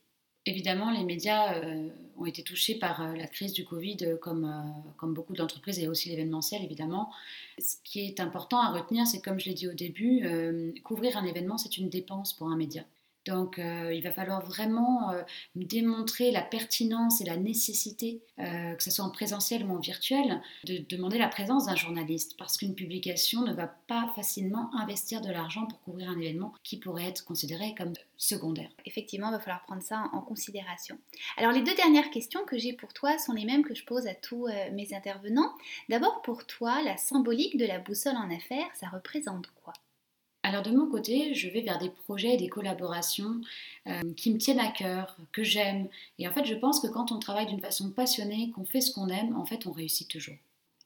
Évidemment, 0.45 0.91
les 0.91 1.05
médias 1.05 1.55
euh, 1.55 1.87
ont 2.17 2.25
été 2.25 2.43
touchés 2.43 2.75
par 2.75 3.01
euh, 3.01 3.15
la 3.15 3.27
crise 3.27 3.53
du 3.53 3.63
Covid, 3.63 3.97
euh, 4.01 4.17
comme, 4.17 4.73
comme 4.97 5.13
beaucoup 5.13 5.33
d'entreprises, 5.33 5.79
et 5.79 5.87
aussi 5.87 6.09
l'événementiel, 6.09 6.61
évidemment. 6.63 7.11
Ce 7.59 7.77
qui 7.83 8.01
est 8.01 8.19
important 8.19 8.59
à 8.59 8.71
retenir, 8.71 9.07
c'est 9.07 9.21
comme 9.21 9.39
je 9.39 9.45
l'ai 9.45 9.53
dit 9.53 9.69
au 9.69 9.73
début, 9.73 10.27
couvrir 10.83 11.17
un 11.17 11.25
événement, 11.25 11.57
c'est 11.57 11.77
une 11.77 11.89
dépense 11.89 12.33
pour 12.33 12.47
un 12.49 12.57
média. 12.57 12.83
Donc 13.25 13.57
euh, 13.57 13.93
il 13.93 14.03
va 14.03 14.11
falloir 14.11 14.45
vraiment 14.45 15.11
euh, 15.11 15.21
démontrer 15.55 16.31
la 16.31 16.41
pertinence 16.41 17.21
et 17.21 17.25
la 17.25 17.37
nécessité, 17.37 18.21
euh, 18.39 18.75
que 18.75 18.83
ce 18.83 18.91
soit 18.91 19.05
en 19.05 19.09
présentiel 19.09 19.65
ou 19.65 19.71
en 19.71 19.79
virtuel, 19.79 20.41
de 20.65 20.83
demander 20.89 21.17
la 21.17 21.29
présence 21.29 21.67
d'un 21.67 21.75
journaliste, 21.75 22.35
parce 22.37 22.57
qu'une 22.57 22.75
publication 22.75 23.43
ne 23.43 23.53
va 23.53 23.67
pas 23.67 24.11
facilement 24.15 24.69
investir 24.75 25.21
de 25.21 25.31
l'argent 25.31 25.65
pour 25.67 25.79
couvrir 25.81 26.09
un 26.09 26.19
événement 26.19 26.53
qui 26.63 26.77
pourrait 26.77 27.05
être 27.05 27.23
considéré 27.23 27.73
comme 27.77 27.93
secondaire. 28.17 28.69
Effectivement, 28.85 29.29
il 29.29 29.33
va 29.33 29.39
falloir 29.39 29.63
prendre 29.63 29.83
ça 29.83 30.09
en 30.11 30.21
considération. 30.21 30.97
Alors 31.37 31.51
les 31.51 31.61
deux 31.61 31.75
dernières 31.75 32.09
questions 32.09 32.43
que 32.45 32.57
j'ai 32.57 32.73
pour 32.73 32.93
toi 32.93 33.17
sont 33.17 33.33
les 33.33 33.45
mêmes 33.45 33.63
que 33.63 33.75
je 33.75 33.85
pose 33.85 34.07
à 34.07 34.15
tous 34.15 34.47
mes 34.73 34.93
intervenants. 34.93 35.53
D'abord 35.89 36.21
pour 36.21 36.45
toi, 36.45 36.81
la 36.83 36.97
symbolique 36.97 37.57
de 37.57 37.65
la 37.65 37.79
boussole 37.79 38.15
en 38.15 38.33
affaires, 38.35 38.69
ça 38.75 38.87
représente 38.87 39.47
quoi? 39.63 39.73
Alors 40.43 40.61
de 40.61 40.71
mon 40.71 40.89
côté, 40.89 41.33
je 41.33 41.49
vais 41.49 41.61
vers 41.61 41.79
des 41.79 41.89
projets 41.89 42.33
et 42.33 42.37
des 42.37 42.49
collaborations 42.49 43.39
euh, 43.87 44.01
qui 44.17 44.31
me 44.31 44.37
tiennent 44.37 44.59
à 44.59 44.71
cœur, 44.71 45.17
que 45.31 45.41
j'aime. 45.41 45.87
Et 46.19 46.27
en 46.27 46.31
fait, 46.31 46.43
je 46.43 46.53
pense 46.53 46.81
que 46.81 46.87
quand 46.87 47.13
on 47.13 47.19
travaille 47.19 47.47
d'une 47.47 47.61
façon 47.61 47.89
passionnée, 47.91 48.51
qu'on 48.51 48.65
fait 48.65 48.81
ce 48.81 48.93
qu'on 48.93 49.07
aime, 49.07 49.35
en 49.37 49.45
fait, 49.45 49.65
on 49.65 49.71
réussit 49.71 50.09
toujours. 50.09 50.35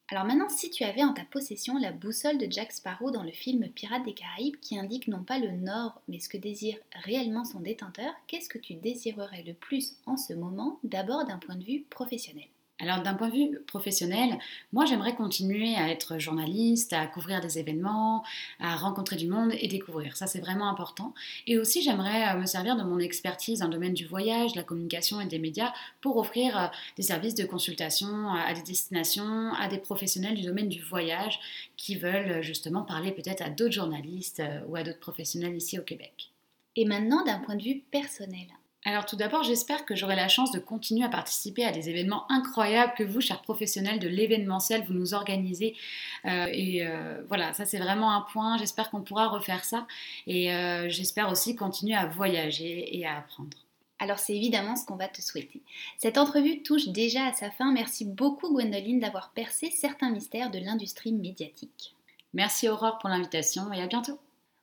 Alors 0.10 0.24
maintenant, 0.24 0.48
si 0.48 0.70
tu 0.70 0.86
avais 0.86 1.04
en 1.04 1.12
ta 1.12 1.26
possession 1.26 1.78
la 1.78 1.92
boussole 1.92 2.38
de 2.38 2.48
Jack 2.50 2.72
Sparrow 2.72 3.12
dans 3.12 3.24
le 3.24 3.32
film 3.32 3.68
Pirates 3.68 4.06
des 4.06 4.14
Caraïbes 4.14 4.56
qui 4.62 4.80
indique 4.80 5.10
non 5.10 5.24
pas 5.24 5.38
le 5.38 5.52
nord, 5.52 6.02
mais 6.08 6.20
ce 6.20 6.30
que 6.30 6.38
désire 6.38 6.78
réellement 7.04 7.44
son 7.44 7.60
détenteur, 7.60 8.14
qu'est-ce 8.28 8.48
que 8.48 8.58
tu 8.58 8.76
désirerais 8.76 9.44
le 9.44 9.54
plus 9.54 9.98
en 10.06 10.16
ce 10.16 10.34
moment, 10.34 10.80
d'abord 10.84 11.26
d'un 11.26 11.40
point 11.40 11.56
de 11.56 11.64
vue 11.64 11.84
professionnel? 11.90 12.48
Alors 12.80 13.02
d'un 13.02 13.16
point 13.16 13.30
de 13.30 13.34
vue 13.34 13.60
professionnel, 13.66 14.38
moi 14.72 14.86
j'aimerais 14.86 15.16
continuer 15.16 15.76
à 15.76 15.90
être 15.90 16.20
journaliste, 16.20 16.94
à 16.94 17.08
couvrir 17.08 17.42
des 17.42 17.58
événements, 17.58 18.24
à 18.60 18.76
rencontrer 18.76 19.16
du 19.16 19.28
monde 19.28 19.52
et 19.60 19.68
découvrir. 19.68 20.16
Ça 20.16 20.28
c'est 20.28 20.40
vraiment 20.40 20.70
important. 20.70 21.16
Et 21.48 21.58
aussi 21.58 21.82
j'aimerais 21.82 22.36
euh, 22.36 22.40
me 22.40 22.46
servir 22.46 22.76
de 22.76 22.84
mon 22.84 23.00
expertise 23.00 23.60
dans 23.60 23.66
le 23.66 23.74
domaine 23.74 23.94
du 23.94 24.06
voyage, 24.06 24.52
de 24.52 24.58
la 24.58 24.64
communication 24.64 25.20
et 25.20 25.26
des 25.26 25.40
médias 25.40 25.74
pour 26.02 26.18
offrir 26.18 26.58
euh, 26.58 26.68
des 26.98 27.04
services 27.04 27.34
de 27.34 27.46
consultation 27.46 28.30
à 28.34 28.54
des 28.54 28.62
destinations, 28.62 29.54
à 29.54 29.68
des 29.68 29.80
professionnels 29.80 30.36
du 30.36 30.44
domaine 30.44 30.70
du 30.70 30.82
voyage 30.82 31.40
qui 31.78 31.96
veulent 31.96 32.32
euh, 32.32 32.42
justement 32.44 32.84
parler 32.84 33.12
peut-être 33.12 33.42
à 33.42 33.50
d'autres 33.50 33.74
journalistes 33.74 34.44
ou 34.68 34.76
à 34.76 34.84
d'autres 34.84 35.00
professionnels 35.00 35.56
ici 35.56 35.80
au 35.80 35.84
Québec. 35.84 36.32
Et 36.76 36.86
maintenant 36.86 37.24
d'un 37.26 37.40
point 37.40 37.56
de 37.56 37.64
vue 37.64 37.82
personnel. 37.90 38.48
Alors 38.88 39.06
tout 39.06 39.18
d'abord, 39.18 39.44
j'espère 39.44 39.84
que 39.84 39.98
j'aurai 39.98 40.16
la 40.16 40.30
chance 40.30 40.54
de 40.54 40.60
continuer 40.60 41.04
à 41.04 41.10
participer 41.10 41.66
à 41.66 41.74
des 41.74 41.90
événements 41.90 42.24
incroyables 42.32 42.94
que 42.98 43.04
vous, 43.04 43.20
chers 43.20 43.42
professionnels 43.42 44.00
de 44.00 44.08
l'événementiel, 44.08 44.86
vous 44.88 44.94
nous 44.94 45.14
organisez. 45.14 45.76
Euh, 46.24 46.48
et 46.54 46.88
euh, 46.88 47.22
voilà, 47.28 47.52
ça 47.52 47.66
c'est 47.66 47.80
vraiment 47.80 48.16
un 48.16 48.22
point. 48.22 48.58
J'espère 48.58 48.90
qu'on 48.90 49.02
pourra 49.02 49.28
refaire 49.28 49.66
ça. 49.66 49.86
Et 50.26 50.54
euh, 50.54 50.88
j'espère 50.88 51.30
aussi 51.30 51.54
continuer 51.54 51.96
à 51.96 52.06
voyager 52.06 52.98
et 52.98 53.06
à 53.06 53.18
apprendre. 53.18 53.58
Alors 54.00 54.20
c'est 54.20 54.38
évidemment 54.38 54.78
ce 54.78 54.86
qu'on 54.86 54.96
va 54.96 55.10
te 55.10 55.22
souhaiter. 55.22 55.62
Cette 55.98 56.18
entrevue 56.18 56.64
touche 56.64 56.88
déjà 56.88 57.26
à 57.26 57.34
sa 57.34 57.52
fin. 57.52 57.74
Merci 57.74 58.06
beaucoup 58.06 58.54
Gwendoline 58.54 59.02
d'avoir 59.02 59.32
percé 59.32 59.70
certains 59.70 60.12
mystères 60.12 60.50
de 60.50 60.60
l'industrie 60.60 61.12
médiatique. 61.12 61.94
Merci 62.34 62.70
Aurore 62.70 63.00
pour 63.00 63.10
l'invitation 63.10 63.70
et 63.74 63.82
à 63.82 63.88
bientôt. 63.88 64.18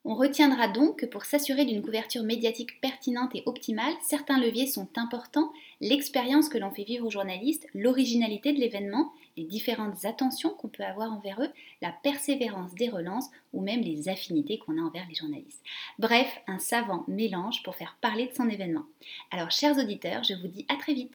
On 0.06 0.14
retiendra 0.14 0.68
donc 0.68 0.98
que 0.98 1.06
pour 1.06 1.24
s'assurer 1.24 1.64
d'une 1.64 1.80
couverture 1.80 2.24
médiatique 2.24 2.78
pertinente 2.82 3.34
et 3.34 3.42
optimale, 3.46 3.94
certains 4.02 4.38
leviers 4.38 4.66
sont 4.66 4.88
importants, 4.96 5.50
l'expérience 5.80 6.50
que 6.50 6.58
l'on 6.58 6.70
fait 6.70 6.84
vivre 6.84 7.06
aux 7.06 7.10
journalistes, 7.10 7.66
l'originalité 7.74 8.52
de 8.52 8.60
l'événement, 8.60 9.12
les 9.38 9.44
différentes 9.44 10.04
attentions 10.04 10.50
qu'on 10.50 10.68
peut 10.68 10.84
avoir 10.84 11.10
envers 11.10 11.40
eux, 11.40 11.48
la 11.80 11.90
persévérance 11.90 12.74
des 12.74 12.90
relances 12.90 13.30
ou 13.54 13.62
même 13.62 13.80
les 13.80 14.10
affinités 14.10 14.58
qu'on 14.58 14.76
a 14.76 14.82
envers 14.82 15.08
les 15.08 15.14
journalistes. 15.14 15.62
Bref, 15.98 16.28
un 16.46 16.58
savant 16.58 17.04
mélange 17.08 17.62
pour 17.62 17.74
faire 17.74 17.96
parler 18.02 18.26
de 18.26 18.34
son 18.34 18.50
événement. 18.50 18.84
Alors 19.30 19.50
chers 19.50 19.78
auditeurs, 19.78 20.22
je 20.22 20.34
vous 20.34 20.48
dis 20.48 20.66
à 20.68 20.76
très 20.76 20.92
vite. 20.92 21.14